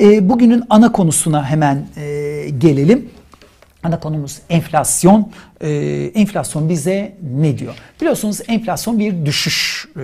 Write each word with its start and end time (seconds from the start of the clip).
E, 0.00 0.28
bugünün 0.28 0.64
ana 0.70 0.92
konusuna 0.92 1.50
hemen 1.50 1.86
e, 1.96 2.50
gelelim. 2.58 3.10
Ana 3.82 4.00
konumuz 4.00 4.40
enflasyon. 4.48 5.32
Ee, 5.60 6.10
enflasyon 6.14 6.68
bize 6.68 7.16
ne 7.36 7.58
diyor? 7.58 7.74
Biliyorsunuz 8.00 8.40
enflasyon 8.48 8.98
bir 8.98 9.26
düşüş 9.26 9.86
e, 9.96 10.00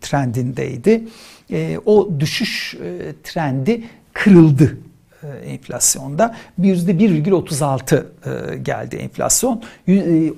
trendindeydi. 0.00 1.04
E, 1.50 1.78
o 1.86 2.10
düşüş 2.20 2.74
e, 2.74 3.14
trendi 3.24 3.84
kırıldı 4.12 4.78
e, 5.22 5.26
enflasyonda. 5.26 6.34
%1,36 6.60 7.96
e, 7.96 8.58
geldi 8.58 8.96
enflasyon. 8.96 9.62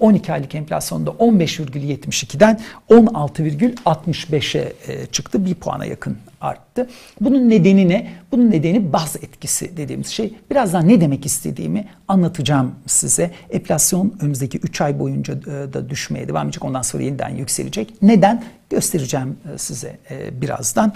12 0.01 0.31
e, 0.31 0.35
aylık 0.35 0.55
enflasyonda 0.55 1.11
15,72'den 1.11 2.61
16,65'e 2.91 4.73
çıktı. 5.07 5.47
Bir 5.47 5.55
puana 5.55 5.85
yakın 5.85 6.17
arttı. 6.41 6.89
Bunun 7.21 7.51
nedeni 7.51 7.89
ne? 7.89 8.13
Bunun 8.33 8.51
nedeni 8.51 8.93
baz 8.93 9.17
etkisi 9.17 9.77
dediğimiz 9.77 10.07
şey. 10.07 10.35
Birazdan 10.51 10.89
ne 10.89 11.01
demek 11.01 11.27
istediğimi 11.27 11.89
anlatacağım 12.09 12.75
size. 12.87 13.31
Enflasyon 13.51 14.15
önümüzdeki 14.21 14.59
3 14.59 14.81
ay 14.81 14.99
boyunca 14.99 15.45
da 15.45 15.91
düşmeye 15.91 16.29
devam 16.29 16.47
edecek. 16.47 16.65
Ondan 16.65 16.83
sonra 16.83 17.03
yeniden 17.03 17.29
yükselecek. 17.29 18.03
Neden? 18.03 18.45
Göstereceğim 18.71 19.37
size 19.57 19.99
birazdan 20.33 20.93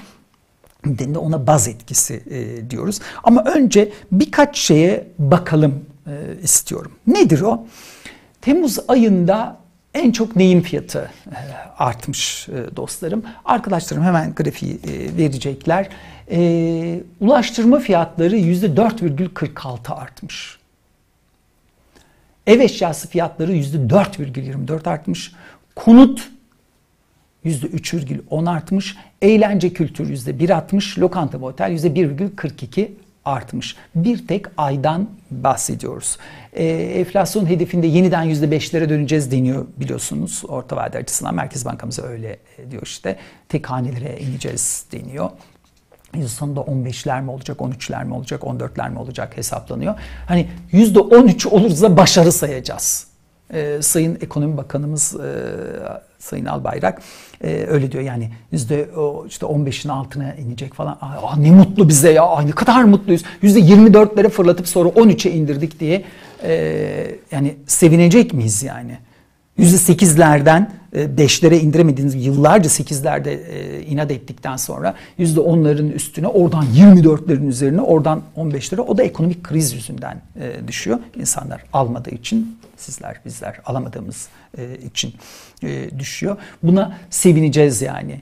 de 0.84 1.18
ona 1.18 1.46
baz 1.46 1.68
etkisi 1.68 2.22
e, 2.30 2.70
diyoruz. 2.70 3.00
Ama 3.22 3.44
önce 3.44 3.92
birkaç 4.12 4.58
şeye 4.58 5.06
bakalım 5.18 5.84
e, 6.06 6.12
istiyorum. 6.42 6.92
Nedir 7.06 7.40
o? 7.40 7.66
Temmuz 8.40 8.78
ayında 8.88 9.56
en 9.94 10.12
çok 10.12 10.36
neyin 10.36 10.60
fiyatı 10.60 11.10
e, 11.30 11.38
artmış 11.78 12.48
e, 12.48 12.76
dostlarım? 12.76 13.22
Arkadaşlarım 13.44 14.04
hemen 14.04 14.34
grafiği 14.34 14.74
e, 14.74 15.16
verecekler. 15.16 15.88
Ulaştırma 17.20 17.78
fiyatları 17.78 18.36
%4,46 18.36 19.94
artmış. 19.94 20.58
Ev 22.46 22.60
eşyası 22.60 23.08
fiyatları 23.08 23.56
%4,24 23.56 24.88
artmış. 24.88 25.32
Konut 25.76 26.30
%3,10 27.44 28.50
artmış. 28.50 28.96
Eğlence 29.22 29.72
kültürü 29.72 30.12
%1 30.14 30.54
artmış. 30.54 30.98
Lokanta 30.98 31.40
ve 31.40 31.44
otel 31.44 31.70
%1,42 31.72 32.90
artmış. 33.30 33.76
Bir 33.94 34.26
tek 34.26 34.46
aydan 34.56 35.08
bahsediyoruz. 35.30 36.18
E, 36.52 36.64
enflasyon 36.66 37.46
hedefinde 37.46 37.86
yeniden 37.86 38.26
%5'lere 38.26 38.88
döneceğiz 38.88 39.30
deniyor 39.30 39.66
biliyorsunuz. 39.76 40.42
Orta 40.48 40.76
vade 40.76 40.98
açısından 40.98 41.34
Merkez 41.34 41.64
Bankamız 41.64 41.98
öyle 41.98 42.38
diyor 42.70 42.82
işte. 42.82 43.16
Tek 43.48 43.70
hanelere 43.70 44.20
ineceğiz 44.20 44.86
deniyor. 44.92 45.30
Yıl 46.16 46.28
sonunda 46.28 46.60
15'ler 46.60 47.22
mi 47.22 47.30
olacak, 47.30 47.58
13'ler 47.58 48.04
mi 48.04 48.14
olacak, 48.14 48.42
14'ler 48.42 48.90
mi 48.90 48.98
olacak 48.98 49.36
hesaplanıyor. 49.36 49.94
Hani 50.26 50.48
%13 50.72 51.48
olursa 51.48 51.96
başarı 51.96 52.32
sayacağız. 52.32 53.09
Ee, 53.52 53.78
Sayın 53.82 54.18
Ekonomi 54.20 54.56
Bakanımız 54.56 55.14
e, 55.14 55.28
Sayın 56.18 56.44
Albayrak 56.44 57.02
e, 57.44 57.66
öyle 57.68 57.92
diyor 57.92 58.04
yani 58.04 58.30
yüzde 58.52 58.88
işte 59.28 59.46
15'in 59.46 59.90
altına 59.90 60.34
inecek 60.34 60.74
falan. 60.74 60.98
Aa, 61.00 61.36
ne 61.36 61.50
mutlu 61.50 61.88
bize 61.88 62.10
ya 62.12 62.26
Ay, 62.26 62.46
ne 62.46 62.50
kadar 62.50 62.84
mutluyuz. 62.84 63.22
Yüzde 63.42 63.60
24'lere 63.60 64.28
fırlatıp 64.28 64.68
sonra 64.68 64.88
13'e 64.88 65.32
indirdik 65.32 65.80
diye 65.80 66.04
e, 66.42 67.16
yani 67.30 67.56
sevinecek 67.66 68.34
miyiz 68.34 68.62
yani? 68.62 68.98
Yüzde 69.60 69.92
8'lerden 69.92 70.70
5'lere 70.94 71.54
e, 71.54 71.60
indiremediğiniz 71.60 72.26
yıllarca 72.26 72.70
8'lerde 72.70 73.30
e, 73.30 73.82
inat 73.82 74.10
ettikten 74.10 74.56
sonra 74.56 74.94
yüzde 75.18 75.40
10'ların 75.40 75.92
üstüne 75.92 76.26
oradan 76.26 76.66
24'lerin 76.76 77.48
üzerine 77.48 77.80
oradan 77.80 78.22
15'lere 78.36 78.80
o 78.80 78.98
da 78.98 79.02
ekonomik 79.02 79.44
kriz 79.44 79.72
yüzünden 79.72 80.22
e, 80.40 80.68
düşüyor. 80.68 80.98
İnsanlar 81.16 81.64
almadığı 81.72 82.10
için 82.10 82.58
sizler 82.76 83.20
bizler 83.24 83.60
alamadığımız 83.64 84.28
için 84.86 85.14
düşüyor. 85.98 86.36
Buna 86.62 86.98
sevineceğiz 87.10 87.82
yani 87.82 88.20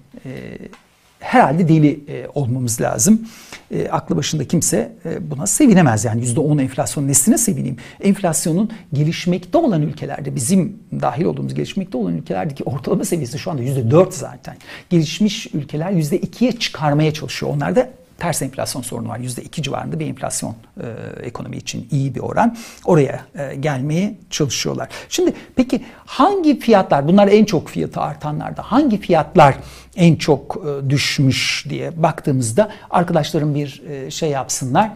herhalde 1.21 1.69
deli 1.69 2.01
e, 2.09 2.27
olmamız 2.35 2.81
lazım. 2.81 3.29
E, 3.71 3.89
aklı 3.89 4.17
başında 4.17 4.45
kimse 4.45 4.93
e, 5.05 5.31
buna 5.31 5.47
sevinemez 5.47 6.05
yani 6.05 6.21
yüzde 6.21 6.41
on 6.41 6.59
enflasyon 6.59 7.09
nesine 7.09 7.39
sevineyim? 7.39 7.77
Enflasyonun 8.01 8.71
gelişmekte 8.93 9.59
olan 9.59 9.83
ülkelerde 9.83 10.35
bizim 10.35 10.77
dahil 11.01 11.25
olduğumuz 11.25 11.55
gelişmekte 11.55 11.99
olan 11.99 12.17
ülkelerdeki 12.17 12.65
ortalama 12.65 13.05
seviyesi 13.05 13.39
şu 13.39 13.51
anda 13.51 13.63
yüzde 13.63 13.91
dört 13.91 14.15
zaten. 14.15 14.57
Gelişmiş 14.91 15.55
ülkeler 15.55 15.91
yüzde 15.91 16.19
ikiye 16.19 16.53
çıkarmaya 16.53 17.13
çalışıyor. 17.13 17.53
Onlar 17.53 17.77
da 17.77 17.91
ters 18.19 18.43
enflasyon 18.43 18.83
sorunu 18.83 19.09
var. 19.09 19.19
Yüzde 19.19 19.43
iki 19.43 19.63
civarında 19.63 20.01
bir 20.01 20.07
enflasyon 20.07 20.55
e, 20.81 20.87
ekonomi 21.23 21.57
için 21.57 21.89
iyi 21.91 22.15
bir 22.15 22.21
oran. 22.21 22.57
Oraya 22.85 23.21
e, 23.35 23.55
gelmeye 23.55 24.15
çalışıyorlar. 24.31 24.89
Şimdi 25.09 25.33
peki 25.57 25.85
hangi 26.07 26.61
fiyatlar, 26.61 27.09
bunlar 27.09 27.29
en 27.29 27.45
çok 27.45 27.69
fiyatı 27.69 28.01
artanlarda, 28.01 28.63
hangi 28.63 29.01
fiyatlar 29.01 29.55
en 29.97 30.17
çok 30.17 30.57
e, 30.57 30.91
düşmüş 30.91 31.67
diye 31.69 32.03
baktığımızda 32.03 32.71
arkadaşlarım 32.91 33.55
bir 33.55 33.83
e, 33.89 34.11
şey 34.11 34.31
yapsınlar. 34.31 34.91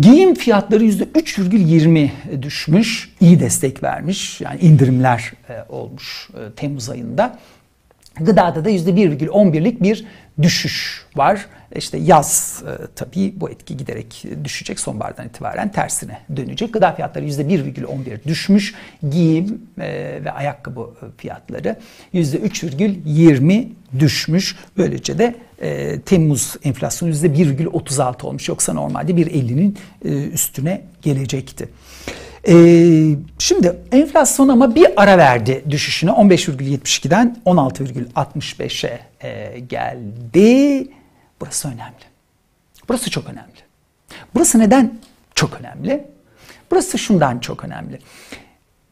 Giyim 0.00 0.34
fiyatları 0.34 0.84
%3,20 0.84 2.10
düşmüş, 2.42 3.14
iyi 3.20 3.40
destek 3.40 3.82
vermiş. 3.82 4.40
Yani 4.40 4.60
indirimler 4.60 5.32
e, 5.48 5.64
olmuş 5.68 6.28
e, 6.34 6.52
Temmuz 6.56 6.90
ayında. 6.90 7.38
Gıdada 8.20 8.64
da 8.64 8.70
%1,11'lik 8.70 9.82
bir 9.82 10.06
düşüş 10.42 11.06
var. 11.16 11.46
İşte 11.76 11.98
yaz 11.98 12.62
e, 12.66 12.86
tabii 12.96 13.32
bu 13.36 13.50
etki 13.50 13.76
giderek 13.76 14.24
düşecek. 14.44 14.80
Sonbahardan 14.80 15.26
itibaren 15.26 15.72
tersine 15.72 16.20
dönecek. 16.36 16.72
Gıda 16.72 16.92
fiyatları 16.92 17.24
%1,11 17.24 18.24
düşmüş. 18.24 18.74
Giyim 19.10 19.62
e, 19.80 20.20
ve 20.24 20.32
ayakkabı 20.32 20.90
fiyatları 21.16 21.76
%3,20 22.14 23.68
düşmüş. 23.98 24.56
Böylece 24.76 25.18
de 25.18 25.34
e, 25.62 26.00
Temmuz 26.00 26.56
enflasyonu 26.64 27.12
%1,36 27.12 28.22
olmuş. 28.22 28.48
Yoksa 28.48 28.72
normalde 28.72 29.12
1,50'nin 29.12 29.78
e, 30.04 30.08
üstüne 30.08 30.82
gelecekti. 31.02 31.68
Ee, 32.48 33.16
şimdi 33.38 33.76
enflasyon 33.92 34.48
ama 34.48 34.74
bir 34.74 34.86
ara 34.96 35.18
verdi 35.18 35.64
düşüşüne 35.70 36.10
15,72'den 36.10 37.36
16,65'e 37.46 39.00
e, 39.28 39.58
geldi. 39.58 40.88
Burası 41.40 41.68
önemli. 41.68 42.04
Burası 42.88 43.10
çok 43.10 43.28
önemli. 43.28 43.58
Burası 44.34 44.58
neden 44.58 44.98
çok 45.34 45.60
önemli? 45.60 46.06
Burası 46.70 46.98
şundan 46.98 47.38
çok 47.38 47.64
önemli. 47.64 47.98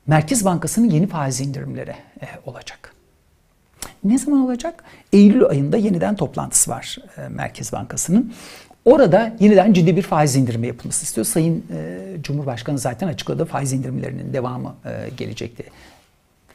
Merkez 0.06 0.44
Bankası'nın 0.44 0.90
yeni 0.90 1.06
faiz 1.06 1.40
indirimleri 1.40 1.94
e, 2.20 2.26
olacak. 2.46 2.92
Ne 4.04 4.18
zaman 4.18 4.40
olacak? 4.40 4.84
Eylül 5.12 5.44
ayında 5.44 5.76
yeniden 5.76 6.16
toplantısı 6.16 6.70
var 6.70 6.98
e, 7.16 7.28
Merkez 7.28 7.72
Bankası'nın. 7.72 8.34
Orada 8.84 9.36
yeniden 9.40 9.72
ciddi 9.72 9.96
bir 9.96 10.02
faiz 10.02 10.36
indirimi 10.36 10.66
yapılması 10.66 11.04
istiyor. 11.04 11.26
Sayın 11.26 11.64
e, 11.72 12.16
Cumhurbaşkanı 12.22 12.78
zaten 12.78 13.08
açıkladı 13.08 13.44
faiz 13.44 13.72
indirimlerinin 13.72 14.32
devamı 14.32 14.74
e, 14.84 15.10
gelecekti. 15.16 15.64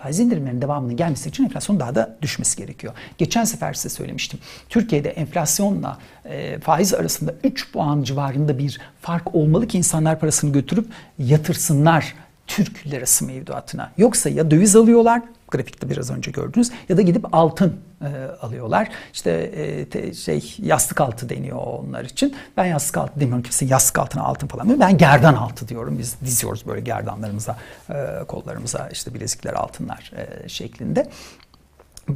Faiz 0.03 0.19
indirimlerinin 0.19 0.61
devamının 0.61 0.97
gelmesi 0.97 1.29
için 1.29 1.43
enflasyon 1.43 1.79
daha 1.79 1.95
da 1.95 2.17
düşmesi 2.21 2.57
gerekiyor. 2.57 2.93
Geçen 3.17 3.43
sefer 3.43 3.73
size 3.73 3.89
söylemiştim. 3.89 4.39
Türkiye'de 4.69 5.09
enflasyonla 5.09 5.97
e, 6.25 6.59
faiz 6.59 6.93
arasında 6.93 7.33
3 7.43 7.71
puan 7.71 8.03
civarında 8.03 8.57
bir 8.57 8.79
fark 9.01 9.35
olmalı 9.35 9.67
ki 9.67 9.77
insanlar 9.77 10.19
parasını 10.19 10.53
götürüp 10.53 10.85
yatırsınlar 11.19 12.15
Türk 12.47 12.87
lirası 12.87 13.25
mevduatına. 13.25 13.91
Yoksa 13.97 14.29
ya 14.29 14.51
döviz 14.51 14.75
alıyorlar 14.75 15.21
grafikte 15.51 15.89
biraz 15.89 16.11
önce 16.11 16.31
gördünüz 16.31 16.71
ya 16.89 16.97
da 16.97 17.01
gidip 17.01 17.35
altın 17.35 17.75
e, 18.01 18.07
alıyorlar. 18.41 18.89
İşte 19.13 19.31
e, 19.31 19.85
te, 19.85 20.13
şey 20.13 20.55
yastık 20.59 21.01
altı 21.01 21.29
deniyor 21.29 21.57
onlar 21.57 22.05
için. 22.05 22.35
Ben 22.57 22.65
yastık 22.65 22.97
altı 22.97 23.19
demiyorum 23.19 23.43
kimse 23.43 23.65
yastık 23.65 23.99
altına 23.99 24.23
altın 24.23 24.47
falan 24.47 24.67
diyor. 24.67 24.79
Ben 24.79 24.97
gerdan 24.97 25.33
altı 25.33 25.67
diyorum. 25.67 25.99
Biz 25.99 26.15
diziyoruz 26.25 26.67
böyle 26.67 26.81
gerdanlarımıza, 26.81 27.57
e, 27.89 27.93
kollarımıza 28.27 28.89
işte 28.89 29.13
bilezikler 29.13 29.53
altınlar 29.53 30.11
e, 30.15 30.49
şeklinde. 30.49 31.09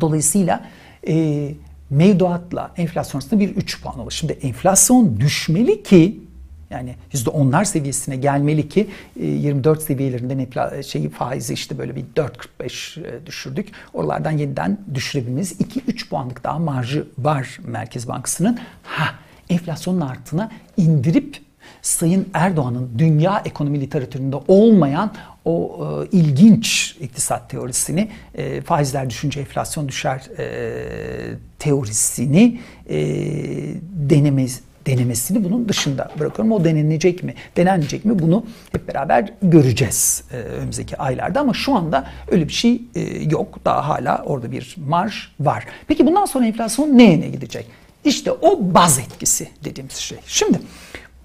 Dolayısıyla 0.02 0.66
e, 1.08 1.52
mevduatla 1.90 2.72
enflasyon 2.78 3.40
bir 3.40 3.56
3 3.56 3.82
puan 3.82 4.00
olur. 4.00 4.12
Şimdi 4.12 4.34
enflasyon 4.34 5.20
düşmeli 5.20 5.84
ki 5.84 6.25
yani 6.78 6.96
yüzde 7.14 7.30
onlar 7.30 7.64
seviyesine 7.64 8.16
gelmeli 8.16 8.70
ki 8.70 8.88
24 9.20 9.80
e, 9.80 9.82
seviyelerinden 9.82 10.82
şeyi 10.82 11.10
faizi 11.10 11.54
işte 11.54 11.78
böyle 11.78 11.96
bir 11.96 12.04
4.45 12.16 13.08
e, 13.08 13.26
düşürdük. 13.26 13.72
Oralardan 13.94 14.32
yeniden 14.32 14.78
düşürebilmemiz 14.94 15.52
2-3 15.52 16.10
puanlık 16.10 16.44
daha 16.44 16.60
marjı 16.60 17.08
var 17.18 17.60
Merkez 17.66 18.08
Bankası'nın. 18.08 18.60
Ha 18.84 19.16
enflasyonun 19.50 20.02
artına 20.02 20.52
indirip 20.78 21.46
Sayın 21.82 22.30
Erdoğan'ın 22.34 22.90
dünya 22.98 23.42
ekonomi 23.46 23.82
literatüründe 23.82 24.36
olmayan 24.48 25.14
o 25.46 25.80
e, 26.04 26.18
ilginç 26.18 26.98
iktisat 27.00 27.50
teorisini 27.50 28.10
e, 28.36 28.62
faizler 28.62 29.10
düşünce 29.10 29.40
enflasyon 29.40 29.88
düşer 29.88 30.22
e, 30.38 31.38
teorisini 31.60 32.60
e, 32.90 32.98
denemez 34.10 34.62
denemesini 34.86 35.44
bunun 35.44 35.70
dışında 35.70 36.12
bırakıyorum. 36.20 36.52
O 36.52 36.64
denenecek 36.64 37.24
mi, 37.24 37.34
denenecek 37.58 38.06
mi 38.06 38.20
bunu 38.20 38.46
hep 38.72 38.88
beraber 38.88 39.34
göreceğiz 39.42 40.24
e, 40.32 40.36
önümüzdeki 40.36 40.98
aylarda 40.98 41.40
ama 41.40 41.54
şu 41.54 41.76
anda 41.76 42.08
öyle 42.32 42.48
bir 42.48 42.54
şey 42.54 42.82
e, 42.96 43.02
yok. 43.24 43.60
Daha 43.66 43.90
hala 43.90 44.24
orada 44.26 44.52
bir 44.52 44.76
marj 44.88 45.14
var. 45.40 45.66
Peki 45.88 46.06
bundan 46.06 46.26
sonra 46.26 46.46
enflasyon 46.46 46.98
neye 46.98 47.22
ne 47.22 47.28
gidecek? 47.28 47.66
İşte 48.06 48.32
o 48.32 48.74
baz 48.74 49.00
etkisi 49.00 49.48
dediğimiz 49.64 49.96
şey. 49.96 50.18
Şimdi 50.26 50.60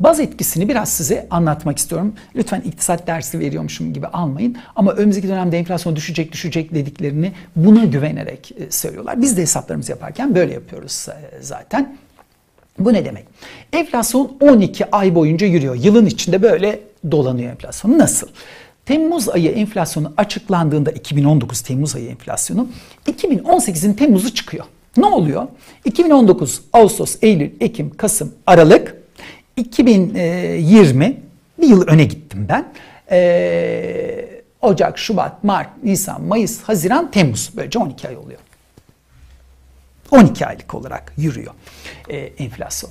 Baz 0.01 0.21
etkisini 0.21 0.69
biraz 0.69 0.89
size 0.89 1.27
anlatmak 1.31 1.79
istiyorum. 1.79 2.15
Lütfen 2.37 2.61
iktisat 2.61 3.07
dersi 3.07 3.39
veriyormuşum 3.39 3.93
gibi 3.93 4.07
almayın. 4.07 4.57
Ama 4.77 4.93
önümüzdeki 4.93 5.29
dönemde 5.29 5.59
enflasyon 5.59 5.97
düşecek 5.97 6.33
düşecek 6.33 6.75
dediklerini 6.75 7.33
buna 7.57 7.85
güvenerek 7.85 8.53
e, 8.53 8.71
söylüyorlar. 8.71 9.23
Biz 9.23 9.37
de 9.37 9.43
hesaplarımızı 9.43 9.93
yaparken 9.93 10.35
böyle 10.35 10.53
yapıyoruz 10.53 11.07
e, 11.09 11.43
zaten. 11.43 11.97
Bu 12.81 12.93
ne 12.93 13.05
demek? 13.05 13.25
Enflasyon 13.73 14.37
12 14.41 14.91
ay 14.91 15.15
boyunca 15.15 15.47
yürüyor. 15.47 15.75
Yılın 15.75 16.07
içinde 16.07 16.43
böyle 16.43 16.81
dolanıyor 17.11 17.51
enflasyon. 17.51 17.99
Nasıl? 17.99 18.27
Temmuz 18.87 19.29
ayı 19.29 19.51
enflasyonu 19.51 20.13
açıklandığında 20.17 20.91
2019 20.91 21.61
Temmuz 21.61 21.97
ayı 21.97 22.09
enflasyonu 22.09 22.69
2018'in 23.07 23.95
Temmuz'u 23.95 24.35
çıkıyor. 24.35 24.65
Ne 24.97 25.07
oluyor? 25.07 25.47
2019 25.85 26.61
Ağustos, 26.73 27.17
Eylül, 27.23 27.51
Ekim, 27.61 27.97
Kasım, 27.97 28.35
Aralık 28.47 28.97
2020 29.57 31.21
bir 31.61 31.67
yıl 31.67 31.87
öne 31.87 32.05
gittim 32.05 32.47
ben. 32.49 32.65
Ee, 33.11 34.29
Ocak, 34.63 34.99
Şubat, 34.99 35.45
Mart, 35.45 35.69
Nisan, 35.85 36.23
Mayıs, 36.23 36.63
Haziran, 36.63 37.11
Temmuz. 37.11 37.51
Böylece 37.57 37.79
12 37.79 38.09
ay 38.09 38.17
oluyor. 38.17 38.39
12 40.11 40.47
aylık 40.47 40.75
olarak 40.75 41.13
yürüyor 41.17 41.53
e, 42.09 42.17
enflasyon. 42.17 42.91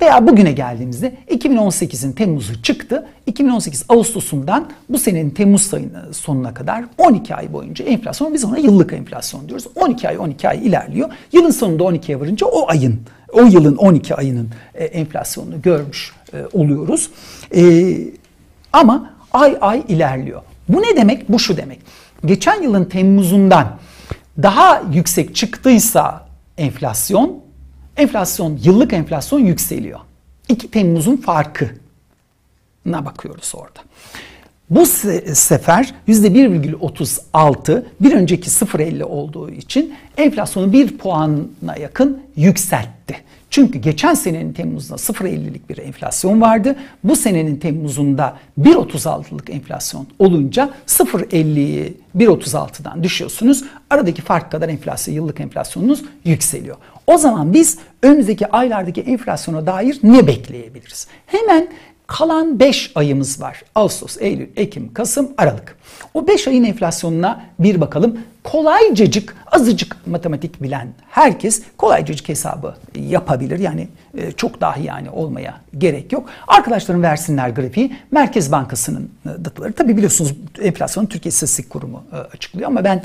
Veya 0.00 0.26
bugüne 0.26 0.52
geldiğimizde 0.52 1.14
2018'in 1.30 2.12
Temmuz'u 2.12 2.62
çıktı. 2.62 3.06
2018 3.26 3.84
Ağustos'undan 3.88 4.70
bu 4.88 4.98
senenin 4.98 5.30
Temmuz 5.30 5.74
ayının 5.74 6.12
sonuna 6.12 6.54
kadar 6.54 6.84
12 6.98 7.34
ay 7.34 7.52
boyunca 7.52 7.84
enflasyon 7.84 8.34
biz 8.34 8.44
ona 8.44 8.58
yıllık 8.58 8.92
enflasyon 8.92 9.48
diyoruz. 9.48 9.66
12 9.74 10.08
ay 10.08 10.18
12 10.18 10.48
ay 10.48 10.66
ilerliyor. 10.66 11.10
Yılın 11.32 11.50
sonunda 11.50 11.82
12'ye 11.82 12.20
varınca 12.20 12.46
o 12.46 12.70
ayın 12.70 13.00
o 13.32 13.40
yılın 13.40 13.76
12 13.76 14.14
ayının 14.14 14.48
e, 14.74 14.84
enflasyonunu 14.84 15.62
görmüş 15.62 16.12
e, 16.32 16.36
oluyoruz. 16.52 17.10
E, 17.56 17.94
ama 18.72 19.14
ay 19.32 19.58
ay 19.60 19.82
ilerliyor. 19.88 20.42
Bu 20.68 20.82
ne 20.82 20.96
demek? 20.96 21.28
Bu 21.28 21.38
şu 21.38 21.56
demek. 21.56 21.78
Geçen 22.24 22.62
yılın 22.62 22.84
Temmuz'undan 22.84 23.76
daha 24.42 24.82
yüksek 24.92 25.34
çıktıysa 25.34 26.27
enflasyon, 26.58 27.40
enflasyon, 27.96 28.58
yıllık 28.62 28.92
enflasyon 28.92 29.40
yükseliyor. 29.40 30.00
2 30.48 30.70
Temmuz'un 30.70 31.16
farkına 31.16 31.68
bakıyoruz 32.86 33.52
orada. 33.54 33.80
Bu 34.70 34.86
sefer 34.86 35.94
%1,36 36.08 37.84
bir 38.00 38.12
önceki 38.12 38.50
0,50 38.50 39.02
olduğu 39.02 39.50
için 39.50 39.94
enflasyonu 40.16 40.72
1 40.72 40.98
puana 40.98 41.76
yakın 41.80 42.22
yükseltti. 42.36 43.16
Çünkü 43.50 43.78
geçen 43.78 44.14
senenin 44.14 44.52
Temmuz'da 44.52 44.94
0.50'lik 44.94 45.68
bir 45.68 45.78
enflasyon 45.78 46.40
vardı. 46.40 46.76
Bu 47.04 47.16
senenin 47.16 47.56
Temmuz'unda 47.56 48.36
1.36'lık 48.60 49.50
enflasyon 49.50 50.06
olunca 50.18 50.70
0.50'yi 50.86 51.96
1.36'dan 52.16 53.02
düşüyorsunuz. 53.02 53.64
Aradaki 53.90 54.22
fark 54.22 54.50
kadar 54.52 54.68
enflasyon, 54.68 55.14
yıllık 55.14 55.40
enflasyonunuz 55.40 56.04
yükseliyor. 56.24 56.76
O 57.06 57.18
zaman 57.18 57.52
biz 57.52 57.78
önümüzdeki 58.02 58.46
aylardaki 58.46 59.00
enflasyona 59.00 59.66
dair 59.66 59.98
ne 60.02 60.26
bekleyebiliriz? 60.26 61.06
Hemen 61.26 61.68
Kalan 62.08 62.60
5 62.60 62.92
ayımız 62.94 63.40
var. 63.40 63.62
Ağustos, 63.74 64.16
Eylül, 64.20 64.48
Ekim, 64.56 64.92
Kasım, 64.94 65.28
Aralık. 65.38 65.78
O 66.14 66.26
5 66.26 66.48
ayın 66.48 66.64
enflasyonuna 66.64 67.44
bir 67.58 67.80
bakalım. 67.80 68.18
Kolaycacık, 68.44 69.36
azıcık 69.46 70.06
matematik 70.06 70.62
bilen 70.62 70.88
herkes 71.10 71.62
kolaycacık 71.76 72.28
hesabı 72.28 72.74
yapabilir. 72.94 73.58
Yani 73.58 73.88
e, 74.18 74.32
çok 74.32 74.60
dahi 74.60 74.86
yani 74.86 75.10
olmaya 75.10 75.60
gerek 75.78 76.12
yok. 76.12 76.28
Arkadaşlarım 76.46 77.02
versinler 77.02 77.48
grafiği. 77.48 77.96
Merkez 78.10 78.52
Bankası'nın 78.52 79.10
e, 79.26 79.44
dataları. 79.44 79.72
Tabi 79.72 79.96
biliyorsunuz 79.96 80.34
enflasyonu 80.62 81.08
Türkiye 81.08 81.30
İstatistik 81.30 81.70
Kurumu 81.70 82.04
e, 82.12 82.16
açıklıyor 82.16 82.68
ama 82.68 82.84
ben 82.84 83.02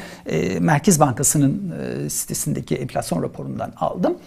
Merkez 0.60 1.00
Bankası'nın 1.00 1.74
sitesindeki 2.10 2.76
enflasyon 2.76 3.24
raporundan 3.24 3.74
aldım. 3.78 4.18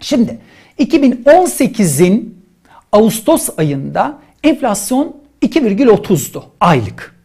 Şimdi 0.00 0.38
2018'in 0.78 2.41
Ağustos 2.92 3.48
ayında 3.56 4.18
enflasyon 4.44 5.16
2,30'du 5.42 6.44
aylık. 6.60 7.16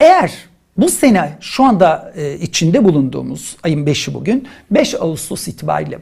Eğer 0.00 0.32
bu 0.76 0.88
sene 0.88 1.38
şu 1.40 1.64
anda 1.64 2.12
e, 2.16 2.38
içinde 2.38 2.84
bulunduğumuz 2.84 3.56
ayın 3.62 3.86
5'i 3.86 4.14
bugün 4.14 4.48
5 4.70 4.94
Ağustos 4.94 5.48
itibariyle 5.48 5.98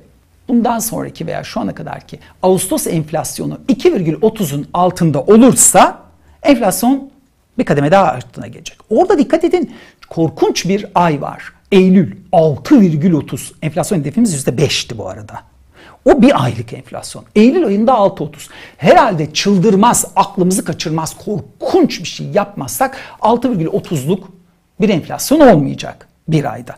bundan 0.48 0.78
sonraki 0.78 1.26
veya 1.26 1.44
şu 1.44 1.60
ana 1.60 1.74
kadarki 1.74 2.18
Ağustos 2.42 2.86
enflasyonu 2.86 3.58
2,30'un 3.68 4.66
altında 4.74 5.22
olursa 5.22 6.02
enflasyon 6.42 7.10
bir 7.58 7.64
kademe 7.64 7.90
daha 7.90 8.04
arttığına 8.04 8.46
gelecek. 8.46 8.78
Orada 8.90 9.18
dikkat 9.18 9.44
edin 9.44 9.74
korkunç 10.08 10.68
bir 10.68 10.86
ay 10.94 11.20
var. 11.20 11.52
Eylül 11.72 12.16
6,30 12.32 13.52
enflasyon 13.62 13.98
hedefimiz 13.98 14.46
%5'ti 14.46 14.98
bu 14.98 15.08
arada. 15.08 15.51
O 16.04 16.22
bir 16.22 16.44
aylık 16.44 16.72
enflasyon. 16.72 17.24
Eylül 17.34 17.66
ayında 17.66 17.92
6.30. 17.92 18.48
Herhalde 18.76 19.32
çıldırmaz, 19.32 20.04
aklımızı 20.16 20.64
kaçırmaz, 20.64 21.16
korkunç 21.16 22.00
bir 22.00 22.08
şey 22.08 22.26
yapmazsak 22.26 22.96
6,30'luk 23.20 24.20
bir 24.80 24.88
enflasyon 24.88 25.40
olmayacak 25.40 26.08
bir 26.28 26.52
ayda. 26.52 26.76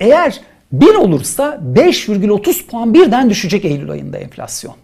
Eğer 0.00 0.40
1 0.72 0.94
olursa 0.94 1.60
5,30 1.74 2.66
puan 2.66 2.94
birden 2.94 3.30
düşecek 3.30 3.64
Eylül 3.64 3.90
ayında 3.90 4.18
enflasyon. 4.18 4.74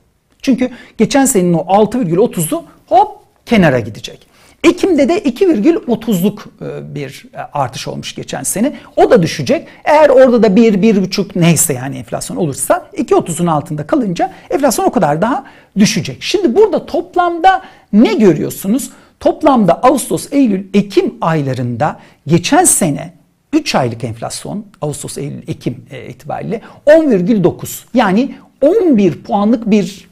Çünkü 0.43 0.71
geçen 0.99 1.25
senenin 1.25 1.55
o 1.55 1.59
6,30'u 1.59 2.65
hop 2.87 3.19
kenara 3.47 3.81
gidecek. 3.81 4.32
Ekim'de 4.63 5.09
de 5.09 5.19
2,30'luk 5.19 6.41
e, 6.61 6.95
bir 6.95 7.25
e, 7.35 7.39
artış 7.39 7.89
olmuş 7.89 8.15
geçen 8.15 8.43
sene. 8.43 8.73
O 8.97 9.11
da 9.11 9.23
düşecek. 9.23 9.69
Eğer 9.85 10.09
orada 10.09 10.43
da 10.43 10.57
1, 10.57 10.75
1,5 10.75 11.31
neyse 11.35 11.75
yani 11.75 11.99
enflasyon 11.99 12.37
olursa 12.37 12.89
2,30'un 12.97 13.47
altında 13.47 13.87
kalınca 13.87 14.33
enflasyon 14.51 14.87
o 14.87 14.91
kadar 14.91 15.23
daha 15.23 15.45
düşecek. 15.79 16.23
Şimdi 16.23 16.57
burada 16.57 16.87
toplamda 16.87 17.63
ne 17.93 18.15
görüyorsunuz? 18.15 18.91
Toplamda 19.21 19.83
Ağustos, 19.83 20.29
Eylül, 20.33 20.65
Ekim 20.75 21.15
aylarında 21.21 22.01
geçen 22.27 22.65
sene 22.65 23.13
3 23.53 23.75
aylık 23.75 24.05
enflasyon 24.05 24.67
Ağustos, 24.81 25.19
Eylül, 25.19 25.43
Ekim 25.49 25.85
e, 25.91 26.09
itibariyle 26.09 26.61
10,9 26.87 27.85
yani 27.95 28.35
11 28.61 29.23
puanlık 29.23 29.71
bir 29.71 30.12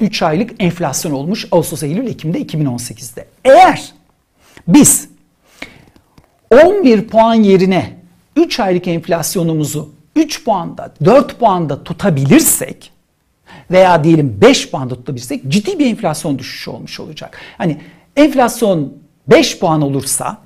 3 0.00 0.22
aylık 0.22 0.50
enflasyon 0.58 1.12
olmuş 1.12 1.48
Ağustos, 1.52 1.82
Eylül, 1.82 2.06
Ekim'de 2.06 2.42
2018'de. 2.42 3.26
Eğer 3.44 3.92
biz 4.68 5.08
11 6.50 7.08
puan 7.08 7.34
yerine 7.34 7.98
3 8.36 8.60
aylık 8.60 8.88
enflasyonumuzu 8.88 9.92
3 10.16 10.44
puanda 10.44 10.94
4 11.04 11.38
puanda 11.38 11.84
tutabilirsek 11.84 12.92
veya 13.70 14.04
diyelim 14.04 14.38
5 14.40 14.70
puanda 14.70 14.94
tutabilirsek 14.94 15.48
ciddi 15.48 15.78
bir 15.78 15.86
enflasyon 15.86 16.38
düşüşü 16.38 16.70
olmuş 16.70 17.00
olacak. 17.00 17.38
Hani 17.58 17.80
enflasyon 18.16 18.92
5 19.28 19.58
puan 19.58 19.82
olursa 19.82 20.38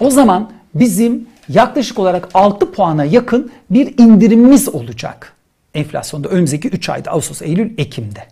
o 0.00 0.10
zaman 0.10 0.52
bizim 0.74 1.28
yaklaşık 1.48 1.98
olarak 1.98 2.28
6 2.34 2.72
puana 2.72 3.04
yakın 3.04 3.52
bir 3.70 3.98
indirimimiz 3.98 4.68
olacak 4.68 5.35
enflasyonda 5.76 6.28
önümüzdeki 6.28 6.68
3 6.68 6.88
ayda 6.88 7.10
Ağustos, 7.10 7.42
Eylül, 7.42 7.70
Ekim'de. 7.78 8.24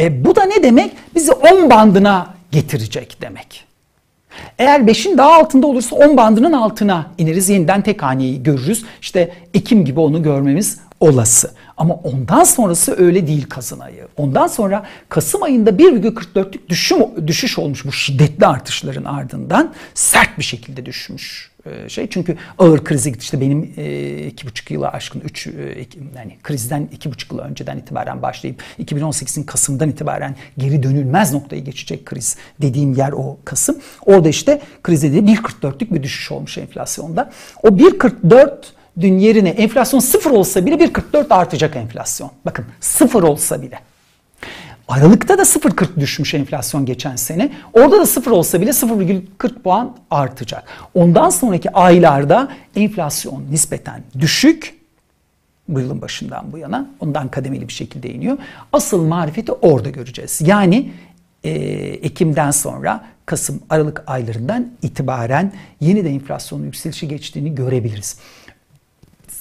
E, 0.00 0.24
bu 0.24 0.36
da 0.36 0.44
ne 0.44 0.62
demek? 0.62 0.92
Bizi 1.14 1.32
10 1.32 1.70
bandına 1.70 2.34
getirecek 2.52 3.16
demek. 3.20 3.64
Eğer 4.58 4.80
5'in 4.80 5.18
daha 5.18 5.34
altında 5.34 5.66
olursa 5.66 5.96
10 5.96 6.16
bandının 6.16 6.52
altına 6.52 7.10
ineriz. 7.18 7.48
Yeniden 7.48 7.82
tek 7.82 8.02
haneyi 8.02 8.42
görürüz. 8.42 8.84
İşte 9.00 9.32
Ekim 9.54 9.84
gibi 9.84 10.00
onu 10.00 10.22
görmemiz 10.22 10.78
olası. 11.00 11.50
Ama 11.76 11.94
ondan 11.94 12.44
sonrası 12.44 12.96
öyle 12.98 13.26
değil 13.26 13.46
Kasım 13.48 13.80
ayı. 13.80 14.08
Ondan 14.16 14.46
sonra 14.46 14.86
Kasım 15.08 15.42
ayında 15.42 15.70
1,44'lük 15.70 16.68
düşüm, 16.68 16.98
düşüş 17.26 17.58
olmuş 17.58 17.84
bu 17.84 17.92
şiddetli 17.92 18.46
artışların 18.46 19.04
ardından 19.04 19.74
sert 19.94 20.38
bir 20.38 20.44
şekilde 20.44 20.86
düşmüş 20.86 21.49
şey. 21.88 22.06
Çünkü 22.10 22.36
ağır 22.58 22.84
krize 22.84 23.10
gitti. 23.10 23.22
İşte 23.22 23.40
benim 23.40 23.72
e, 23.76 24.26
iki 24.26 24.46
buçuk 24.46 24.70
yıla 24.70 24.92
aşkın 24.92 25.20
üç 25.20 25.46
e, 25.46 25.86
yani 26.16 26.36
krizden 26.42 26.88
iki 26.92 27.12
buçuk 27.12 27.32
yıl 27.32 27.38
önceden 27.38 27.78
itibaren 27.78 28.22
başlayıp 28.22 28.62
2018'in 28.78 29.44
Kasım'dan 29.44 29.88
itibaren 29.88 30.36
geri 30.58 30.82
dönülmez 30.82 31.32
noktaya 31.32 31.60
geçecek 31.60 32.06
kriz 32.06 32.36
dediğim 32.62 32.92
yer 32.92 33.12
o 33.12 33.38
Kasım. 33.44 33.78
Orada 34.06 34.28
işte 34.28 34.60
krize 34.82 35.12
de 35.12 35.18
1.44'lük 35.18 35.94
bir 35.94 36.02
düşüş 36.02 36.32
olmuş 36.32 36.58
enflasyonda. 36.58 37.30
O 37.62 37.68
1.44 37.68 38.56
Dün 39.00 39.18
yerine 39.18 39.48
enflasyon 39.48 40.00
sıfır 40.00 40.30
olsa 40.30 40.66
bile 40.66 40.74
1.44 40.74 41.34
artacak 41.34 41.76
enflasyon. 41.76 42.30
Bakın 42.44 42.64
sıfır 42.80 43.22
olsa 43.22 43.62
bile. 43.62 43.78
Aralıkta 44.90 45.38
da 45.38 45.42
0.40 45.42 46.00
düşmüş 46.00 46.34
enflasyon 46.34 46.86
geçen 46.86 47.16
sene. 47.16 47.52
Orada 47.72 48.00
da 48.00 48.06
0 48.06 48.30
olsa 48.30 48.60
bile 48.60 48.70
0,40 48.70 49.62
puan 49.62 49.96
artacak. 50.10 50.64
Ondan 50.94 51.30
sonraki 51.30 51.70
aylarda 51.70 52.48
enflasyon 52.76 53.44
nispeten 53.50 54.02
düşük. 54.18 54.74
Bu 55.68 55.80
yılın 55.80 56.02
başından 56.02 56.52
bu 56.52 56.58
yana. 56.58 56.90
Ondan 57.00 57.28
kademeli 57.28 57.68
bir 57.68 57.72
şekilde 57.72 58.10
iniyor. 58.10 58.38
Asıl 58.72 59.04
marifeti 59.04 59.52
orada 59.52 59.90
göreceğiz. 59.90 60.40
Yani 60.44 60.92
e, 61.44 61.50
Ekim'den 62.02 62.50
sonra 62.50 63.04
Kasım, 63.26 63.62
Aralık 63.70 64.04
aylarından 64.06 64.72
itibaren 64.82 65.52
yeniden 65.80 66.10
enflasyonun 66.10 66.64
yükselişi 66.64 67.08
geçtiğini 67.08 67.54
görebiliriz 67.54 68.16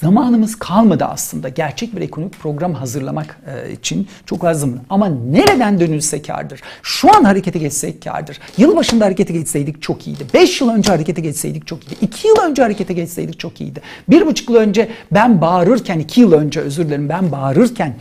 zamanımız 0.02 0.56
kalmadı 0.56 1.06
aslında 1.06 1.50
gerçek 1.50 1.96
bir 1.96 2.02
ekonomik 2.02 2.40
program 2.40 2.74
hazırlamak 2.74 3.40
e, 3.48 3.72
için 3.72 4.08
çok 4.26 4.44
azım. 4.44 4.80
Ama 4.90 5.08
nereden 5.08 5.80
dönülse 5.80 6.22
kardır. 6.22 6.62
Şu 6.84 7.16
an 7.16 7.24
harekete 7.24 7.60
geçsek 7.60 8.04
kardır. 8.04 8.40
Yılbaşında 8.58 9.06
harekete 9.06 9.34
geçseydik 9.34 9.82
çok 9.82 10.08
iyiydi. 10.08 10.26
5 10.34 10.62
yıl 10.62 10.70
önce 10.70 10.92
harekete 10.92 11.22
geçseydik 11.22 11.68
çok 11.68 11.84
iyiydi. 11.84 11.96
2 12.02 12.28
yıl 12.28 12.36
önce 12.36 12.62
harekete 12.62 12.94
geçseydik 12.94 13.40
çok 13.40 13.62
iyiydi. 13.62 13.82
1,5 14.10 14.52
yıl 14.52 14.60
önce 14.60 14.90
ben 15.12 15.42
bağırırken, 15.42 16.00
2 16.00 16.22
yıl 16.22 16.32
önce 16.32 16.60
özür 16.60 16.86
dilerim 16.86 17.10
ben 17.10 17.32
bağırırken 17.32 17.96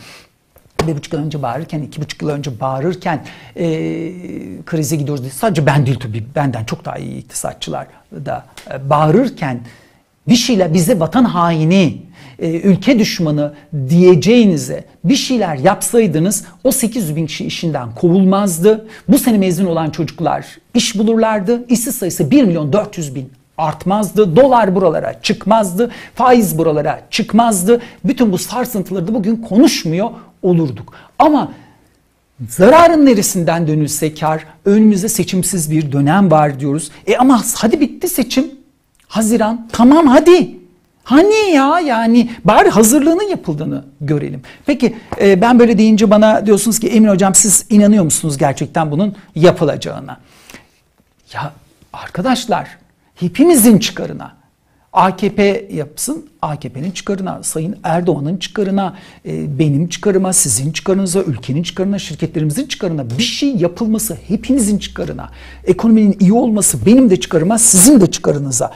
bir 0.87 0.97
buçuk 0.97 1.13
yıl 1.13 1.21
önce 1.21 1.43
bağırırken, 1.43 1.83
iki 1.83 2.01
buçuk 2.01 2.23
yıl 2.23 2.29
önce 2.29 2.61
bağırırken 2.61 3.25
e, 3.57 3.67
krize 4.67 4.97
gidiyoruz. 4.97 5.33
Sadece 5.33 5.67
ben 5.67 5.87
değil 5.87 6.01
tabii, 6.01 6.27
benden 6.35 6.65
çok 6.65 6.85
daha 6.85 6.99
iyi 6.99 7.19
iktisatçılar 7.19 7.87
da 8.13 8.47
e, 8.71 8.91
bağırırken 8.91 9.61
bir 10.29 10.37
şeyler 10.37 10.75
bize 10.75 11.01
vatan 11.01 11.25
haini, 11.25 12.03
e, 12.39 12.61
ülke 12.61 12.99
düşmanı 12.99 13.55
diyeceğinize 13.89 14.85
bir 15.05 15.17
şeyler 15.17 15.57
yapsaydınız 15.57 16.45
o 16.65 16.73
800 16.73 17.17
bin 17.17 17.27
kişi 17.27 17.45
işinden 17.45 17.95
kovulmazdı. 17.95 18.87
Bu 19.09 19.19
sene 19.19 19.39
mezun 19.39 19.67
olan 19.67 19.91
çocuklar 19.91 20.47
iş 20.75 20.99
bulurlardı. 20.99 21.65
İşsiz 21.69 21.95
sayısı 21.95 22.31
1 22.31 22.45
milyon 22.45 22.73
400 22.73 23.15
bin 23.15 23.33
artmazdı. 23.59 24.37
Dolar 24.37 24.75
buralara 24.75 25.23
çıkmazdı. 25.23 25.91
Faiz 26.15 26.59
buralara 26.59 27.01
çıkmazdı. 27.11 27.81
Bütün 28.05 28.33
bu 28.33 28.39
sarsıntıları 28.39 29.09
da 29.09 29.15
bugün 29.15 29.37
konuşmuyor 29.37 30.11
olurduk. 30.43 30.93
Ama 31.19 31.53
zararın 32.49 33.07
neresinden 33.07 33.69
dönülse 33.69 34.15
kar, 34.15 34.45
önümüzde 34.65 35.09
seçimsiz 35.09 35.71
bir 35.71 35.93
dönem 35.93 36.31
var 36.31 36.61
diyoruz. 36.61 36.91
E 37.07 37.17
ama 37.17 37.43
hadi 37.55 37.81
bitti 37.81 38.09
seçim. 38.09 38.58
Haziran 39.09 39.69
tamam 39.73 40.07
hadi. 40.07 40.59
Hani 41.05 41.51
ya 41.55 41.81
yani 41.81 42.31
bari 42.45 42.69
hazırlığının 42.69 43.29
yapıldığını 43.29 43.85
görelim. 44.01 44.43
Peki 44.67 44.97
e, 45.21 45.41
ben 45.41 45.59
böyle 45.59 45.79
deyince 45.79 46.11
bana 46.11 46.47
diyorsunuz 46.47 46.79
ki 46.79 46.89
Emin 46.89 47.09
Hocam 47.09 47.35
siz 47.35 47.67
inanıyor 47.71 48.05
musunuz 48.05 48.39
gerçekten 48.39 48.91
bunun 48.91 49.17
yapılacağına? 49.35 50.21
Ya 51.33 51.53
arkadaşlar 51.93 52.69
hepimizin 53.15 53.79
çıkarına 53.79 54.38
AKP 54.93 55.69
yapsın, 55.73 56.27
AKP'nin 56.43 56.91
çıkarına, 56.91 57.43
Sayın 57.43 57.77
Erdoğan'ın 57.83 58.37
çıkarına, 58.37 58.97
e, 59.27 59.59
benim 59.59 59.89
çıkarıma, 59.89 60.33
sizin 60.33 60.73
çıkarınıza, 60.73 61.23
ülkenin 61.23 61.63
çıkarına, 61.63 61.99
şirketlerimizin 61.99 62.67
çıkarına 62.67 63.11
bir 63.11 63.23
şey 63.23 63.57
yapılması 63.57 64.15
hepinizin 64.29 64.79
çıkarına. 64.79 65.31
Ekonominin 65.65 66.17
iyi 66.21 66.33
olması 66.33 66.87
benim 66.87 67.11
de 67.11 67.21
çıkarıma, 67.21 67.59
sizin 67.59 68.01
de 68.01 68.11
çıkarınıza. 68.11 68.73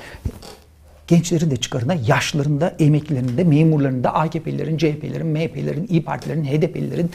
Gençlerin 1.07 1.51
de 1.51 1.57
çıkarına, 1.57 1.95
yaşlıların 2.07 2.61
da, 2.61 2.77
emeklilerin 2.79 3.37
de, 3.37 3.45
memurların 3.45 4.05
da, 4.05 4.15
AKP'lilerin, 4.15 4.79
CHP'lerin, 4.79 5.27
MHP'lerin, 5.27 5.87
İyi 5.89 6.05
Partilerin, 6.05 6.45
HDP'lilerin, 6.45 7.11